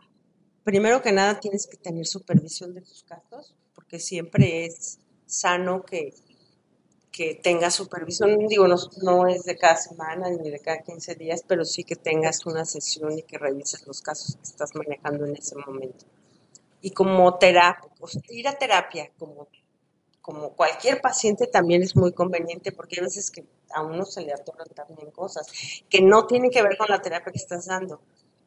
primero 0.64 1.02
que 1.02 1.12
nada 1.12 1.38
tienes 1.38 1.66
que 1.66 1.76
tener 1.76 2.06
supervisión 2.06 2.74
de 2.74 2.80
tus 2.80 3.04
casos, 3.04 3.54
porque 3.74 4.00
siempre 4.00 4.64
es 4.64 4.98
sano 5.26 5.84
que 5.84 6.14
que 7.10 7.34
tengas 7.34 7.74
supervisión, 7.74 8.46
digo, 8.46 8.68
no, 8.68 8.76
no, 9.02 9.26
es 9.26 9.42
de 9.44 9.56
cada 9.56 9.76
semana 9.76 10.30
ni 10.30 10.50
de 10.50 10.60
cada 10.60 10.78
15 10.78 11.16
días, 11.16 11.44
pero 11.46 11.64
sí 11.64 11.84
que 11.84 11.96
tengas 11.96 12.46
una 12.46 12.64
sesión 12.64 13.18
y 13.18 13.22
que 13.22 13.36
revises 13.36 13.86
los 13.86 14.00
casos 14.00 14.36
que 14.36 14.42
estás 14.42 14.74
manejando 14.74 15.26
en 15.26 15.36
ese 15.36 15.56
momento. 15.56 16.06
Y 16.80 16.92
como 16.92 17.36
terapia, 17.36 17.90
ir 18.28 18.48
a 18.48 18.56
terapia 18.56 19.10
como, 19.18 19.48
como 20.30 20.50
cualquier 20.50 21.00
paciente 21.00 21.48
también 21.48 21.82
es 21.82 21.96
muy 21.96 22.12
conveniente 22.12 22.70
porque 22.70 23.00
hay 23.00 23.06
veces 23.06 23.32
que 23.32 23.44
a 23.74 23.82
uno 23.82 24.04
se 24.04 24.22
le 24.22 24.32
atoran 24.32 24.68
también 24.68 25.10
cosas 25.10 25.46
que 25.88 26.00
no 26.00 26.28
tienen 26.28 26.52
que 26.52 26.62
ver 26.62 26.76
con 26.76 26.86
la 26.88 27.02
terapia 27.02 27.32
que 27.32 27.38
estás 27.38 27.66
dando, 27.66 28.00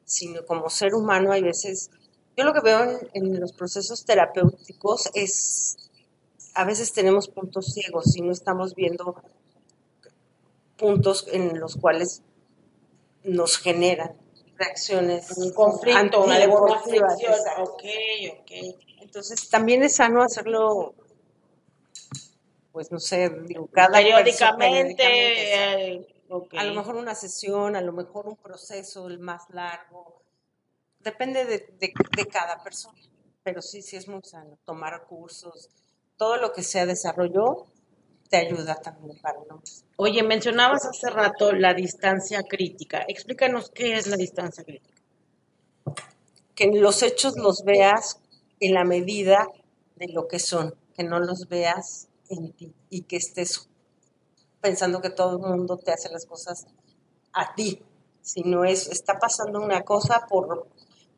sino 0.05 0.45
como 0.45 0.69
ser 0.69 0.95
humano 0.95 1.33
hay 1.33 1.41
veces, 1.41 1.91
yo 2.37 2.45
lo 2.45 2.53
que 2.53 2.61
veo 2.61 2.83
en, 2.83 3.09
en 3.13 3.39
los 3.39 3.51
procesos 3.51 4.05
terapéuticos 4.05 5.09
es 5.13 5.77
a 6.53 6.63
veces 6.63 6.93
tenemos 6.93 7.27
puntos 7.27 7.73
ciegos 7.73 8.15
y 8.15 8.21
no 8.21 8.31
estamos 8.31 8.75
viendo 8.75 9.21
puntos 10.77 11.27
en 11.33 11.59
los 11.59 11.75
cuales 11.75 12.21
nos 13.25 13.57
generan 13.57 14.15
reacciones. 14.55 15.37
Un 15.37 15.51
conflicto, 15.51 16.23
una 16.23 16.39
Ok, 17.59 17.83
ok. 18.39 18.51
Entonces 19.01 19.49
también 19.49 19.83
es 19.83 19.95
sano 19.95 20.23
hacerlo, 20.23 20.95
pues 22.73 22.91
no 22.91 22.99
sé, 22.99 23.31
cada 23.71 23.99
periódicamente. 23.99 25.03
Eh, 25.93 26.07
a 26.57 26.63
lo 26.63 26.73
mejor 26.73 26.95
una 26.95 27.13
sesión, 27.13 27.75
a 27.75 27.81
lo 27.81 27.93
mejor 27.93 28.27
un 28.27 28.35
proceso 28.35 29.07
el 29.07 29.19
más 29.19 29.43
largo. 29.51 30.23
Depende 30.99 31.45
de, 31.45 31.67
de 31.79 32.25
cada 32.25 32.61
persona. 32.63 32.99
Pero 33.43 33.61
sí, 33.61 33.83
sí 33.83 33.95
es 33.95 34.07
muy 34.07 34.21
sano. 34.23 34.57
Tomar 34.65 35.05
cursos, 35.05 35.69
todo 36.17 36.37
lo 36.37 36.51
que 36.51 36.63
sea 36.63 36.87
desarrollo 36.87 37.67
te 38.29 38.37
ayuda 38.37 38.75
también 38.75 39.19
para 39.21 39.37
nosotros. 39.39 39.83
Oye, 39.97 40.23
mencionabas 40.23 40.85
hace 40.85 41.11
rato 41.11 41.51
la 41.51 41.75
distancia 41.75 42.41
crítica. 42.41 43.05
Explícanos 43.07 43.69
qué 43.69 43.93
es 43.93 44.07
la 44.07 44.17
distancia 44.17 44.63
crítica. 44.63 44.99
Que 46.55 46.71
los 46.71 47.03
hechos 47.03 47.37
los 47.37 47.63
veas 47.63 48.19
en 48.59 48.73
la 48.73 48.83
medida 48.83 49.47
de 49.97 50.07
lo 50.07 50.27
que 50.27 50.39
son, 50.39 50.73
que 50.95 51.03
no 51.03 51.19
los 51.19 51.47
veas 51.47 52.07
en 52.33 52.51
ti 52.53 52.73
y 52.89 53.03
que 53.03 53.17
estés 53.17 53.69
pensando 54.61 55.01
que 55.01 55.09
todo 55.09 55.37
el 55.37 55.39
mundo 55.39 55.77
te 55.77 55.91
hace 55.91 56.09
las 56.09 56.25
cosas 56.25 56.65
a 57.33 57.53
ti, 57.53 57.81
sino 58.21 58.63
es, 58.63 58.87
está 58.87 59.19
pasando 59.19 59.59
una 59.59 59.83
cosa 59.83 60.25
por, 60.29 60.67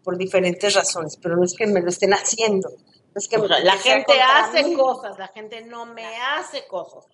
por 0.03 0.17
diferentes 0.17 0.73
razones, 0.73 1.17
pero 1.21 1.35
no 1.35 1.43
es 1.43 1.53
que 1.53 1.67
me 1.67 1.81
lo 1.81 1.89
estén 1.89 2.13
haciendo, 2.13 2.69
que 3.29 3.37
la 3.37 3.77
gente 3.77 4.21
hace 4.21 4.73
cosas, 4.73 5.17
la 5.17 5.29
gente 5.29 5.61
no 5.61 5.85
me 5.85 6.05
hace 6.17 6.67
cosas. 6.67 7.05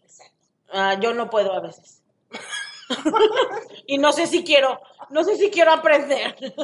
Ah, 0.74 0.98
yo 1.00 1.14
no 1.14 1.30
puedo 1.30 1.54
a 1.54 1.60
veces. 1.60 2.02
y 3.88 3.98
no 3.98 4.12
sé 4.12 4.26
si 4.26 4.44
quiero, 4.44 4.80
no 5.10 5.24
sé 5.24 5.38
si 5.38 5.52
quiero 5.52 5.72
aprender. 5.72 6.36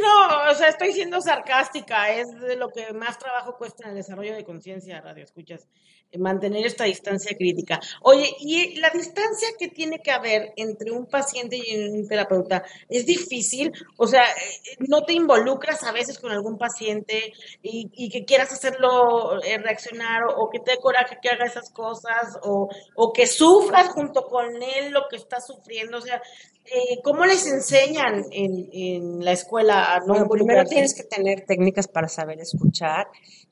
No, 0.00 0.50
o 0.50 0.54
sea, 0.54 0.68
estoy 0.68 0.92
siendo 0.92 1.20
sarcástica, 1.20 2.10
es 2.12 2.28
lo 2.56 2.68
que 2.70 2.92
más 2.92 3.18
trabajo 3.18 3.56
cuesta 3.56 3.84
en 3.84 3.90
el 3.90 3.96
desarrollo 3.96 4.34
de 4.34 4.44
conciencia, 4.44 5.00
radio 5.00 5.24
escuchas, 5.24 5.68
mantener 6.18 6.66
esta 6.66 6.84
distancia 6.84 7.36
crítica. 7.36 7.80
Oye, 8.02 8.28
y 8.40 8.76
la 8.76 8.90
distancia 8.90 9.48
que 9.58 9.68
tiene 9.68 9.98
que 10.00 10.10
haber 10.10 10.52
entre 10.56 10.90
un 10.90 11.06
paciente 11.06 11.56
y 11.56 11.88
un 11.88 12.06
terapeuta 12.06 12.64
es 12.88 13.06
difícil, 13.06 13.72
o 13.96 14.06
sea, 14.06 14.24
eh, 14.24 14.76
no 14.88 15.04
te 15.04 15.12
involucras 15.12 15.82
a 15.84 15.92
veces 15.92 16.18
con 16.18 16.30
algún 16.32 16.58
paciente 16.58 17.32
y, 17.62 18.10
que 18.10 18.24
quieras 18.24 18.52
hacerlo 18.52 19.42
eh, 19.42 19.56
reaccionar 19.58 20.22
o, 20.36 20.50
que 20.50 20.60
te 20.60 20.72
dé 20.72 20.76
coraje 20.78 21.16
que 21.22 21.30
haga 21.30 21.46
esas 21.46 21.70
cosas 21.70 22.38
o, 22.42 22.68
o 22.94 23.12
que 23.12 23.26
sufras 23.26 23.88
junto 23.88 24.26
con 24.26 24.62
él 24.62 24.90
lo 24.90 25.02
que 25.08 25.16
está 25.16 25.40
sufriendo, 25.40 25.98
o 25.98 26.00
sea, 26.00 26.20
eh, 26.64 27.00
¿cómo 27.02 27.26
les 27.26 27.46
enseñan 27.46 28.24
en, 28.30 29.24
la 29.24 29.32
escuela 29.32 29.94
a 29.94 30.00
no 30.00 30.28
Primero 30.28 30.64
tienes 30.64 30.94
que 30.94 31.02
tener 31.02 31.44
técnicas 31.44 31.88
para 31.88 32.08
saber 32.08 32.40
escuchar 32.40 33.08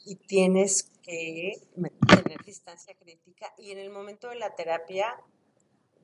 y 0.07 0.15
tienes 0.15 0.91
que 1.11 1.61
tener 2.23 2.39
distancia 2.45 2.95
crítica 2.95 3.53
y 3.59 3.73
en 3.73 3.79
el 3.79 3.91
momento 3.91 4.29
de 4.29 4.37
la 4.37 4.55
terapia 4.55 5.17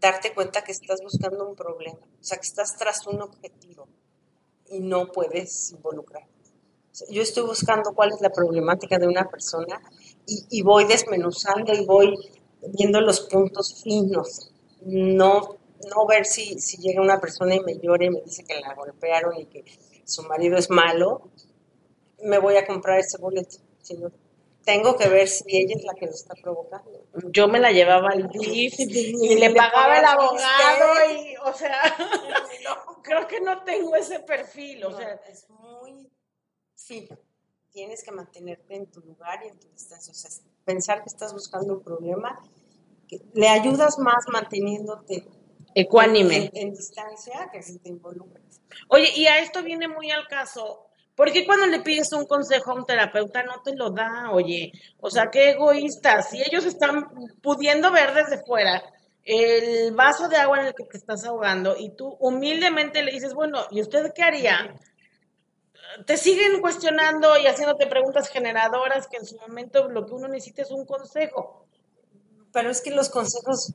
darte 0.01 0.35
cuenta 0.35 0.65
que 0.65 0.73
estás 0.73 1.01
buscando 1.01 1.49
un 1.49 1.55
problema, 1.55 1.99
o 1.99 2.25
sea, 2.25 2.39
que 2.39 2.47
estás 2.47 2.77
tras 2.77 3.07
un 3.07 3.23
objetivo 3.23 3.87
y 4.69 4.81
no 4.81 5.13
puedes 5.13 5.71
involucrar. 5.71 6.27
yo 7.09 7.23
estoy 7.23 7.45
buscando 7.45 7.95
cuál 7.95 8.11
es 8.13 8.21
la 8.21 8.31
problemática 8.31 8.99
de 8.99 9.07
una 9.07 9.29
persona 9.29 9.81
y, 10.27 10.45
y 10.51 10.63
voy 10.63 10.85
desmenuzando 10.87 11.73
y 11.73 11.85
voy 11.85 12.17
viendo 12.77 13.01
los 13.01 13.21
puntos 13.21 13.83
finos, 13.83 14.53
no 14.83 15.59
no 15.95 16.07
ver 16.07 16.25
si, 16.25 16.59
si 16.59 16.79
llega 16.79 17.01
una 17.01 17.21
persona 17.21 17.55
y 17.55 17.61
me 17.61 17.79
llora 17.79 18.07
y 18.07 18.11
me 18.11 18.23
dice 18.23 18.43
que 18.45 18.59
la 18.61 18.75
golpearon 18.75 19.39
y 19.39 19.47
que 19.47 19.65
su 20.05 20.23
marido 20.25 20.57
es 20.57 20.69
malo, 20.69 21.31
me 22.23 22.39
voy 22.39 22.57
a 22.57 22.67
comprar 22.67 22.99
ese 22.99 23.19
boleto. 23.19 23.59
Sino 23.83 24.11
tengo 24.67 24.97
que 24.97 25.09
ver 25.09 25.29
si 25.29 25.45
ella 25.57 25.77
es 25.77 25.85
la 25.85 25.95
que 25.95 26.07
lo 26.07 26.13
está 26.13 26.35
provocando. 26.35 27.07
Yo 27.31 27.47
me 27.47 27.61
la 27.61 27.71
llevaba 27.71 28.11
al 28.11 28.29
DIF 28.29 28.81
y, 28.81 29.37
le 29.37 29.55
pagaba 29.55 29.99
el 29.99 30.05
abogado 30.05 31.13
y, 31.15 31.37
o 31.37 31.55
sea, 31.55 31.81
creo 33.03 33.27
que 33.27 33.41
no 33.41 33.63
tengo 33.63 33.95
ese 33.95 34.21
perfil, 34.21 34.85
o 34.85 34.97
sea. 34.97 35.21
Es 35.29 35.49
muy 35.49 36.11
fino. 36.75 37.17
Tienes 37.71 38.03
que 38.03 38.11
mantenerte 38.11 38.75
en 38.75 38.91
tu 38.91 39.01
lugar 39.01 39.41
y 39.45 39.49
en 39.49 39.59
tu 39.59 39.69
distancia. 39.69 40.11
O 40.11 40.15
sea, 40.15 40.31
pensar 40.65 41.03
que 41.03 41.09
estás 41.09 41.33
buscando 41.33 41.75
un 41.75 41.83
problema, 41.83 42.39
que 43.07 43.21
le 43.35 43.49
ayudas 43.49 43.99
más 43.99 44.25
manteniéndote 44.29 45.27
Ecuánime. 45.79 46.51
En, 46.55 46.73
distancia, 46.73 47.51
que 47.53 47.63
si 47.63 47.79
te 47.79 47.91
involucras. 47.91 48.63
Oye, 48.89 49.11
y 49.15 49.27
a 49.27 49.41
esto 49.41 49.63
viene 49.63 49.89
muy 49.89 50.11
al 50.11 50.27
caso, 50.27 50.86
porque 51.17 51.47
cuando 51.47 51.67
le 51.67 51.81
pides 51.81 52.13
un 52.13 52.27
consejo 52.27 52.71
a 52.71 52.75
un 52.75 52.87
terapeuta 52.87 53.43
no 53.43 53.63
te 53.63 53.75
lo 53.75 53.91
da, 53.91 54.31
oye, 54.31 54.71
o 55.01 55.11
sea, 55.11 55.31
qué 55.31 55.51
egoísta, 55.51 56.23
si 56.23 56.43
ellos 56.43 56.65
están 56.65 57.09
pudiendo 57.43 57.91
ver 57.91 58.15
desde 58.15 58.45
fuera 58.45 58.83
el 59.27 59.93
vaso 59.93 60.29
de 60.29 60.37
agua 60.37 60.61
en 60.61 60.67
el 60.67 60.75
que 60.75 60.85
te 60.85 60.97
estás 60.97 61.25
ahogando 61.25 61.75
y 61.77 61.91
tú 61.91 62.17
humildemente 62.21 63.03
le 63.03 63.11
dices, 63.11 63.35
bueno, 63.35 63.67
¿y 63.73 63.83
usted 63.83 64.13
qué 64.15 64.23
haría? 64.23 64.77
Te 66.07 66.17
siguen 66.17 66.61
cuestionando 66.61 67.37
y 67.37 67.47
haciéndote 67.47 67.89
preguntas 67.89 68.29
generadoras 68.29 69.09
que 69.09 69.17
en 69.17 69.27
su 69.27 69.37
momento 69.39 69.89
lo 69.89 70.07
que 70.07 70.15
uno 70.15 70.29
necesita 70.29 70.63
es 70.63 70.71
un 70.71 70.87
consejo. 70.87 71.67
Pero 72.53 72.71
es 72.71 72.81
que 72.81 72.93
los 72.93 73.09
consejos 73.09 73.75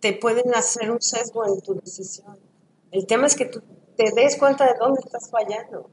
te, 0.00 0.12
pueden 0.14 0.52
hacer 0.54 0.90
un 0.90 1.00
sesgo 1.00 1.46
en 1.46 1.60
tu 1.60 1.74
decisión. 1.74 2.36
El 2.90 3.06
tema 3.06 3.28
es 3.28 3.36
que 3.36 3.46
tú 3.46 3.62
te 3.96 4.10
des 4.16 4.36
cuenta 4.36 4.64
de 4.64 4.74
dónde 4.80 5.00
estás 5.04 5.30
fallando. 5.30 5.90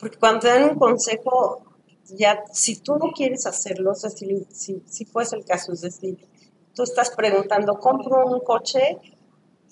Porque 0.00 0.18
cuando 0.18 0.40
te 0.40 0.48
dan 0.48 0.70
un 0.70 0.78
consejo, 0.78 1.62
ya 2.06 2.42
si 2.52 2.80
tú 2.80 2.96
no 2.96 3.12
quieres 3.12 3.46
hacerlo, 3.46 3.92
o 3.92 3.94
sea, 3.94 4.10
si, 4.10 4.46
si, 4.50 5.04
fuese 5.04 5.36
el 5.36 5.44
caso, 5.44 5.72
es 5.72 5.82
decir, 5.82 6.26
tú 6.74 6.82
estás 6.82 7.10
preguntando, 7.10 7.78
compro 7.78 8.26
un 8.26 8.40
coche 8.40 8.98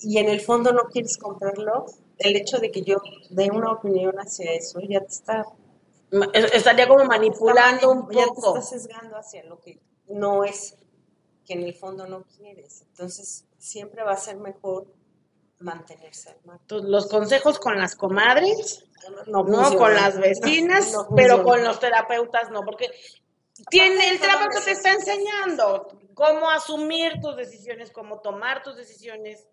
y 0.00 0.18
en 0.18 0.28
el 0.28 0.40
fondo 0.40 0.72
no 0.72 0.84
quieres 0.84 1.16
comprarlo, 1.16 1.86
el 2.18 2.36
hecho 2.36 2.58
de 2.58 2.70
que 2.70 2.82
yo 2.82 2.98
dé 3.30 3.50
una 3.50 3.72
opinión 3.72 4.14
hacia 4.18 4.52
eso 4.52 4.80
ya 4.80 5.00
te 5.00 5.06
está... 5.06 5.46
Estaría 6.32 6.88
como 6.88 7.04
manipulando 7.04 7.90
un 7.90 8.00
poco. 8.02 8.12
Ya 8.12 8.26
te 8.26 8.58
está 8.58 8.62
sesgando 8.62 9.16
hacia 9.16 9.44
lo 9.44 9.60
que 9.60 9.78
no 10.08 10.42
es 10.44 10.76
que 11.44 11.54
en 11.54 11.62
el 11.62 11.74
fondo 11.74 12.06
no 12.06 12.24
quieres. 12.24 12.82
Entonces, 12.82 13.44
siempre 13.58 14.02
va 14.02 14.12
a 14.12 14.16
ser 14.16 14.36
mejor 14.36 14.86
mantenerse 15.60 16.36
Los 16.68 17.08
consejos 17.08 17.58
con 17.58 17.78
las 17.78 17.96
comadres, 17.96 18.84
no, 19.26 19.44
con 19.76 19.94
las 19.94 20.18
vecinas, 20.18 20.94
pero 21.16 21.42
con 21.42 21.62
los 21.64 21.78
terapeutas 21.80 22.50
no, 22.50 22.64
porque 22.64 22.90
tiene 23.70 24.10
el 24.10 24.20
terapeuta 24.20 24.60
te 24.64 24.72
está 24.72 24.92
enseñando 24.92 25.88
cómo 26.14 26.50
asumir 26.50 27.20
tus 27.20 27.36
decisiones, 27.36 27.90
cómo 27.90 28.20
tomar 28.20 28.62
tus 28.62 28.76
decisiones, 28.76 29.46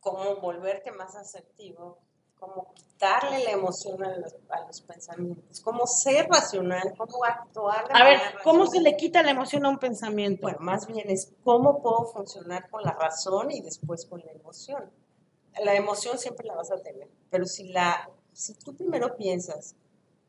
cómo 0.00 0.36
volverte 0.36 0.92
más 0.92 1.16
asertivo, 1.16 1.98
cómo 2.38 2.72
quitarle 2.74 3.44
la 3.44 3.50
emoción 3.50 4.02
a 4.02 4.16
los, 4.16 4.80
pensamientos, 4.82 5.60
cómo 5.60 5.86
ser 5.86 6.26
racional, 6.28 6.94
cómo 6.96 7.24
actuar. 7.24 7.84
a 7.92 8.04
ver, 8.04 8.20
¿cómo 8.42 8.66
se 8.66 8.80
le 8.80 8.96
quita 8.96 9.22
la 9.22 9.30
emoción 9.30 9.66
a 9.66 9.68
un 9.68 9.78
pensamiento? 9.78 10.42
Bueno, 10.42 10.58
más 10.60 10.86
bien 10.86 11.10
es 11.10 11.32
cómo 11.44 11.82
puedo 11.82 12.06
funcionar 12.06 12.68
con 12.70 12.82
la 12.82 12.92
razón 12.92 13.50
y 13.50 13.60
después 13.60 14.06
con 14.06 14.20
la 14.20 14.32
emoción. 14.32 14.90
La 15.62 15.74
emoción 15.74 16.18
siempre 16.18 16.46
la 16.46 16.54
vas 16.54 16.70
a 16.70 16.80
tener, 16.82 17.08
pero 17.30 17.44
si 17.44 17.68
la, 17.68 18.08
si 18.32 18.54
tú 18.54 18.74
primero 18.74 19.16
piensas 19.16 19.74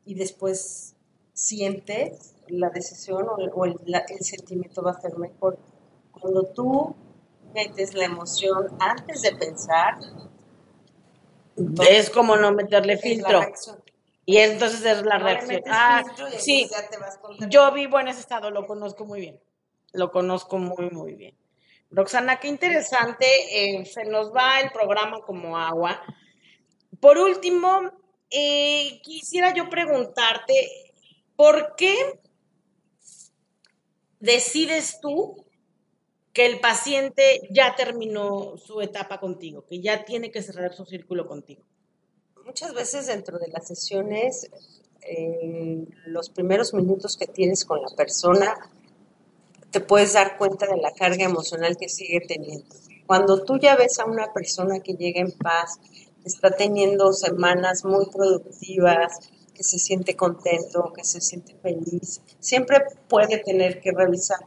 y 0.04 0.14
después 0.14 0.94
sientes, 1.32 2.34
la 2.48 2.70
decisión 2.70 3.26
o, 3.28 3.64
el, 3.64 3.76
el 3.86 4.24
sentimiento 4.24 4.82
va 4.82 4.92
a 4.92 5.00
ser 5.00 5.16
mejor. 5.16 5.58
Cuando 6.12 6.44
tú 6.44 6.94
metes 7.54 7.94
la 7.94 8.04
emoción 8.04 8.68
antes 8.78 9.22
de 9.22 9.34
pensar, 9.36 9.98
es 11.88 12.10
como 12.10 12.36
no 12.36 12.52
meterle 12.52 12.96
filtro. 12.98 13.40
Y 14.24 14.38
entonces 14.38 14.84
es 14.84 15.02
la 15.04 15.18
reacción. 15.18 15.62
Ah, 15.66 16.02
sí. 16.38 16.68
Yo 17.48 17.72
vivo 17.72 17.98
en 17.98 18.08
ese 18.08 18.20
estado, 18.20 18.50
lo 18.50 18.66
conozco 18.66 19.04
muy 19.04 19.20
bien. 19.20 19.40
Lo 19.92 20.10
conozco 20.10 20.58
muy, 20.58 20.90
muy 20.90 21.14
bien. 21.14 21.36
Roxana, 21.92 22.40
qué 22.40 22.48
interesante. 22.48 23.26
Eh, 23.50 23.84
se 23.84 24.04
nos 24.04 24.34
va 24.34 24.60
el 24.60 24.70
programa 24.70 25.20
como 25.20 25.58
agua. 25.58 26.00
Por 27.00 27.18
último, 27.18 27.92
eh, 28.30 29.00
quisiera 29.02 29.52
yo 29.54 29.68
preguntarte, 29.68 30.94
¿por 31.36 31.74
qué 31.76 32.18
decides 34.20 35.00
tú 35.00 35.44
que 36.32 36.46
el 36.46 36.60
paciente 36.60 37.46
ya 37.50 37.74
terminó 37.76 38.56
su 38.56 38.80
etapa 38.80 39.20
contigo, 39.20 39.66
que 39.66 39.80
ya 39.80 40.04
tiene 40.04 40.30
que 40.30 40.42
cerrar 40.42 40.72
su 40.72 40.86
círculo 40.86 41.26
contigo? 41.26 41.62
Muchas 42.46 42.72
veces 42.72 43.06
dentro 43.06 43.38
de 43.38 43.48
las 43.48 43.68
sesiones, 43.68 44.50
en 45.02 45.94
los 46.06 46.30
primeros 46.30 46.72
minutos 46.72 47.16
que 47.16 47.26
tienes 47.26 47.64
con 47.64 47.82
la 47.82 47.88
persona, 47.90 48.56
te 49.72 49.80
puedes 49.80 50.12
dar 50.12 50.38
cuenta 50.38 50.66
de 50.66 50.76
la 50.76 50.92
carga 50.92 51.24
emocional 51.24 51.76
que 51.76 51.88
sigue 51.88 52.20
teniendo. 52.20 52.64
Cuando 53.06 53.42
tú 53.42 53.58
ya 53.58 53.74
ves 53.74 53.98
a 53.98 54.04
una 54.04 54.32
persona 54.32 54.78
que 54.80 54.92
llega 54.92 55.20
en 55.20 55.32
paz, 55.32 55.80
está 56.24 56.50
teniendo 56.50 57.12
semanas 57.12 57.84
muy 57.84 58.06
productivas, 58.06 59.18
que 59.52 59.64
se 59.64 59.78
siente 59.78 60.14
contento, 60.14 60.92
que 60.94 61.04
se 61.04 61.20
siente 61.20 61.56
feliz, 61.56 62.22
siempre 62.38 62.84
puede 63.08 63.38
tener 63.38 63.80
que 63.80 63.90
revisar 63.92 64.38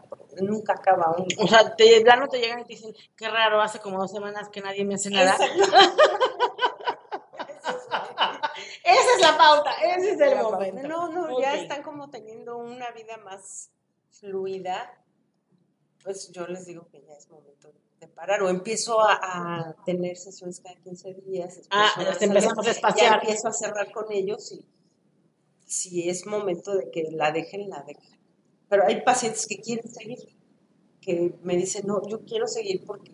nunca 0.41 0.73
acaba 0.73 1.15
uno. 1.17 1.27
O 1.39 1.47
sea, 1.47 1.75
te, 1.75 2.03
no 2.03 2.27
te 2.27 2.39
llegan 2.39 2.59
y 2.59 2.63
te 2.63 2.73
dicen, 2.73 2.93
qué 3.15 3.29
raro, 3.29 3.61
hace 3.61 3.79
como 3.79 3.99
dos 3.99 4.11
semanas 4.11 4.49
que 4.49 4.61
nadie 4.61 4.83
me 4.83 4.95
hace 4.95 5.09
nada. 5.09 5.37
Esa 8.83 9.15
es 9.15 9.21
la 9.21 9.37
pauta, 9.37 9.71
ese 9.81 10.11
es 10.11 10.19
el 10.19 10.41
momento. 10.41 10.87
No, 10.87 11.09
no, 11.09 11.39
ya 11.41 11.55
están 11.55 11.81
como 11.81 12.09
teniendo 12.11 12.57
una 12.57 12.91
vida 12.91 13.17
más 13.17 13.71
fluida. 14.11 14.93
Pues 16.05 16.31
yo 16.31 16.45
les 16.45 16.67
digo 16.67 16.87
que 16.91 17.01
ya 17.01 17.15
es 17.15 17.27
momento 17.31 17.73
de 17.99 18.07
parar. 18.07 18.43
O 18.43 18.49
empiezo 18.49 19.01
a, 19.01 19.75
tener 19.87 20.15
sesiones 20.15 20.59
cada 20.59 20.75
15 20.75 21.15
días. 21.25 21.61
Ah, 21.71 21.89
empezamos 22.21 22.67
a 22.67 22.71
espaciar. 22.71 23.13
Ya 23.13 23.17
empiezo 23.21 23.47
a 23.47 23.51
cerrar 23.51 23.91
con 23.91 24.11
ellos 24.11 24.51
y 24.51 24.63
si 25.65 26.07
es 26.07 26.27
momento 26.27 26.75
de 26.75 26.91
que 26.91 27.09
la 27.11 27.31
dejen, 27.31 27.71
la 27.71 27.81
dejen. 27.81 28.19
Pero 28.69 28.85
hay 28.85 29.01
pacientes 29.01 29.47
que 29.47 29.57
quieren 29.57 29.87
seguir, 29.89 30.19
que 31.01 31.33
me 31.41 31.57
dicen, 31.57 31.87
no, 31.87 32.07
yo 32.07 32.23
quiero 32.23 32.45
seguir 32.45 32.85
porque 32.85 33.11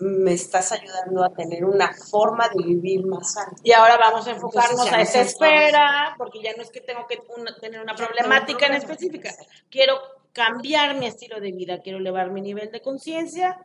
me 0.00 0.34
estás 0.34 0.70
ayudando 0.72 1.24
a 1.24 1.32
tener 1.32 1.64
una 1.64 1.94
forma 1.94 2.46
de 2.50 2.62
vivir 2.62 3.06
más 3.06 3.32
sana. 3.32 3.56
Y 3.62 3.72
ahora 3.72 3.96
vamos 3.96 4.26
a 4.26 4.32
enfocarnos 4.32 4.92
a 4.92 5.00
esa 5.00 5.22
espera, 5.22 6.14
porque 6.18 6.42
ya 6.42 6.52
no 6.58 6.62
es 6.62 6.70
que 6.70 6.82
tengo 6.82 7.06
que 7.06 7.22
tener 7.62 7.80
una 7.80 7.94
problemática 7.94 8.66
en 8.66 8.74
específica. 8.74 9.34
Quiero 9.70 9.94
cambiar 10.34 10.98
mi 10.98 11.06
estilo 11.06 11.40
de 11.40 11.52
vida, 11.52 11.80
quiero 11.80 11.98
elevar 11.98 12.30
mi 12.30 12.42
nivel 12.42 12.70
de 12.70 12.82
conciencia 12.82 13.58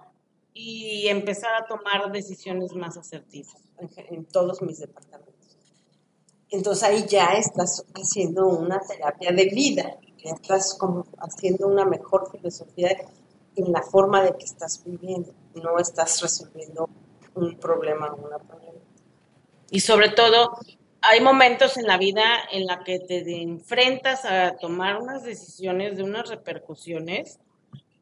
y 0.54 1.08
empezar 1.10 1.52
a 1.62 1.68
tomar 1.68 2.10
decisiones 2.14 2.74
más 2.74 2.96
asertivas. 2.96 3.58
en 4.10 4.26
todos 4.26 4.62
mis 4.62 4.80
departamentos. 4.80 5.36
Entonces 6.50 6.84
ahí 6.84 7.06
ya 7.08 7.34
estás 7.34 7.86
haciendo 7.94 8.48
una 8.48 8.80
terapia 8.80 9.32
de 9.32 9.46
vida 9.46 10.00
estás 10.24 10.76
como 10.76 11.06
haciendo 11.20 11.68
una 11.68 11.86
mejor 11.86 12.30
filosofía 12.32 12.90
en 13.56 13.72
la 13.72 13.82
forma 13.82 14.24
de 14.24 14.36
que 14.38 14.46
estás 14.46 14.84
viviendo, 14.84 15.34
no 15.56 15.78
estás 15.80 16.22
resolviendo 16.22 16.90
un 17.36 17.58
problema 17.58 18.14
o 18.14 18.28
una 18.28 18.38
problema. 18.40 18.80
Y 19.72 19.80
sobre 19.82 20.10
todo, 20.10 20.58
hay 21.02 21.22
momentos 21.22 21.78
en 21.78 21.86
la 21.86 21.98
vida 21.98 22.24
en 22.52 22.66
la 22.66 22.84
que 22.84 23.00
te 23.00 23.42
enfrentas 23.42 24.26
a 24.26 24.58
tomar 24.58 24.98
unas 24.98 25.24
decisiones 25.24 25.98
de 25.98 26.04
unas 26.04 26.30
repercusiones 26.30 27.40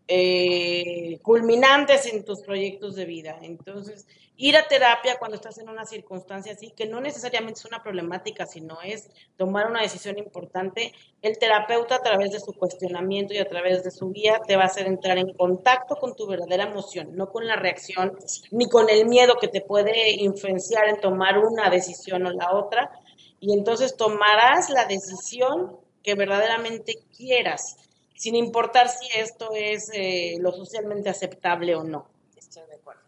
eh, 0.08 1.20
culminantes 1.22 2.06
en 2.06 2.24
tus 2.24 2.41
proyectos 2.41 2.96
de 2.96 3.06
vida. 3.06 3.38
Entonces, 3.41 4.08
ir 4.38 4.56
a 4.56 4.67
terapia 4.67 5.17
cuando 5.17 5.36
estás 5.36 5.58
en 5.58 5.67
una 5.67 5.86
circunstancia 5.86 6.54
así, 6.54 6.72
que 6.72 6.86
no 6.86 7.02
necesariamente 7.02 7.60
es 7.60 7.65
una 7.65 7.84
problemática, 7.84 8.46
sino 8.46 8.80
es 8.82 9.10
tomar 9.36 9.70
una 9.70 9.82
decisión 9.82 10.17
importante, 10.17 10.93
el 11.22 11.38
terapeuta 11.38 11.96
a 11.96 12.04
través 12.04 12.32
de 12.32 12.39
su 12.39 12.54
cuestionamiento 12.54 13.34
y 13.34 13.39
a 13.39 13.50
través 13.50 13.84
de 13.84 13.91
su 13.91 14.12
guía 14.12 14.39
te 14.48 14.56
va 14.56 14.63
a 14.63 14.67
hacer 14.67 14.86
entrar 14.86 15.17
en 15.17 15.34
contacto 15.34 15.96
con 15.96 16.15
tu 16.15 16.28
verdadera 16.28 16.65
emoción, 16.65 17.15
no 17.15 17.30
con 17.32 17.48
la 17.48 17.56
reacción 17.56 18.17
ni 18.52 18.70
con 18.70 18.89
el 18.89 19.08
miedo 19.08 19.36
que 19.41 19.48
te 19.48 19.62
puede 19.62 20.12
influenciar 20.12 20.88
en 20.88 21.02
tomar 21.02 21.39
una 21.39 21.70
decisión 21.70 22.26
o 22.28 22.32
la 22.32 22.54
otra. 22.54 22.91
Y 23.39 23.54
entonces 23.54 23.98
tomarás 23.98 24.70
la 24.70 24.86
decisión 24.86 25.78
que 26.04 26.15
verdaderamente 26.15 27.00
quieras, 27.15 27.87
sin 28.17 28.36
importar 28.36 28.89
si 28.89 29.08
esto 29.17 29.51
es 29.56 29.89
eh, 29.93 30.36
lo 30.39 30.51
socialmente 30.51 31.10
aceptable 31.10 31.75
o 31.75 31.84
no. 31.84 32.10
Estoy 32.36 32.67
de 32.67 32.75
acuerdo 32.75 33.08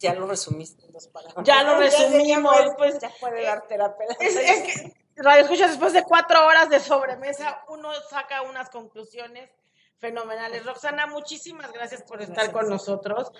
ya 0.00 0.14
lo 0.14 0.26
resumiste 0.26 0.86
en 0.86 0.92
dos 0.92 1.06
palabras. 1.08 1.46
Ya 1.46 1.62
lo 1.62 1.76
resumimos, 1.78 2.56
pues. 2.76 2.98
Ya 2.98 3.12
puede 3.20 3.44
dar 3.44 3.66
terapia. 3.68 4.06
Es, 4.18 4.34
que, 4.34 4.94
Radio 5.16 5.42
Escucha, 5.42 5.68
después 5.68 5.92
de 5.92 6.02
cuatro 6.02 6.46
horas 6.46 6.70
de 6.70 6.80
sobremesa, 6.80 7.62
uno 7.68 7.92
saca 8.08 8.42
unas 8.42 8.70
conclusiones 8.70 9.50
fenomenales. 9.98 10.64
Roxana, 10.64 11.06
muchísimas 11.06 11.70
gracias 11.72 12.02
por 12.02 12.22
estar 12.22 12.50
con 12.50 12.68
nosotros. 12.68 13.30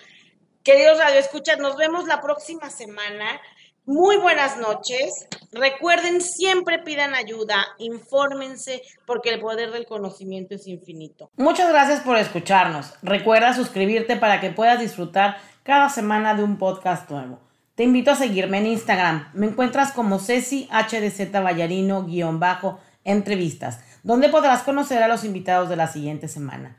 Queridos 0.62 0.98
Radio 0.98 1.18
Escuchas, 1.18 1.58
nos 1.58 1.76
vemos 1.76 2.06
la 2.06 2.20
próxima 2.20 2.68
semana. 2.68 3.40
Muy 3.90 4.16
buenas 4.18 4.56
noches. 4.56 5.26
Recuerden, 5.50 6.20
siempre 6.20 6.78
pidan 6.78 7.12
ayuda, 7.12 7.66
infórmense, 7.78 8.82
porque 9.04 9.30
el 9.30 9.40
poder 9.40 9.72
del 9.72 9.84
conocimiento 9.84 10.54
es 10.54 10.68
infinito. 10.68 11.28
Muchas 11.36 11.68
gracias 11.70 11.98
por 12.02 12.16
escucharnos. 12.16 12.94
Recuerda 13.02 13.52
suscribirte 13.52 14.14
para 14.14 14.40
que 14.40 14.50
puedas 14.50 14.78
disfrutar 14.78 15.38
cada 15.64 15.88
semana 15.88 16.36
de 16.36 16.44
un 16.44 16.56
podcast 16.56 17.10
nuevo. 17.10 17.40
Te 17.74 17.82
invito 17.82 18.12
a 18.12 18.14
seguirme 18.14 18.58
en 18.58 18.68
Instagram. 18.68 19.28
Me 19.34 19.46
encuentras 19.46 19.90
como 19.90 20.20
Ceci 20.20 20.68
HDZ 20.70 21.32
Ballarino-entrevistas, 21.32 23.80
donde 24.04 24.28
podrás 24.28 24.62
conocer 24.62 25.02
a 25.02 25.08
los 25.08 25.24
invitados 25.24 25.68
de 25.68 25.74
la 25.74 25.88
siguiente 25.88 26.28
semana. 26.28 26.76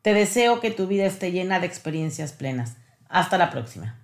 Te 0.00 0.14
deseo 0.14 0.60
que 0.60 0.70
tu 0.70 0.86
vida 0.86 1.04
esté 1.04 1.30
llena 1.30 1.60
de 1.60 1.66
experiencias 1.66 2.32
plenas. 2.32 2.78
Hasta 3.10 3.36
la 3.36 3.50
próxima. 3.50 4.00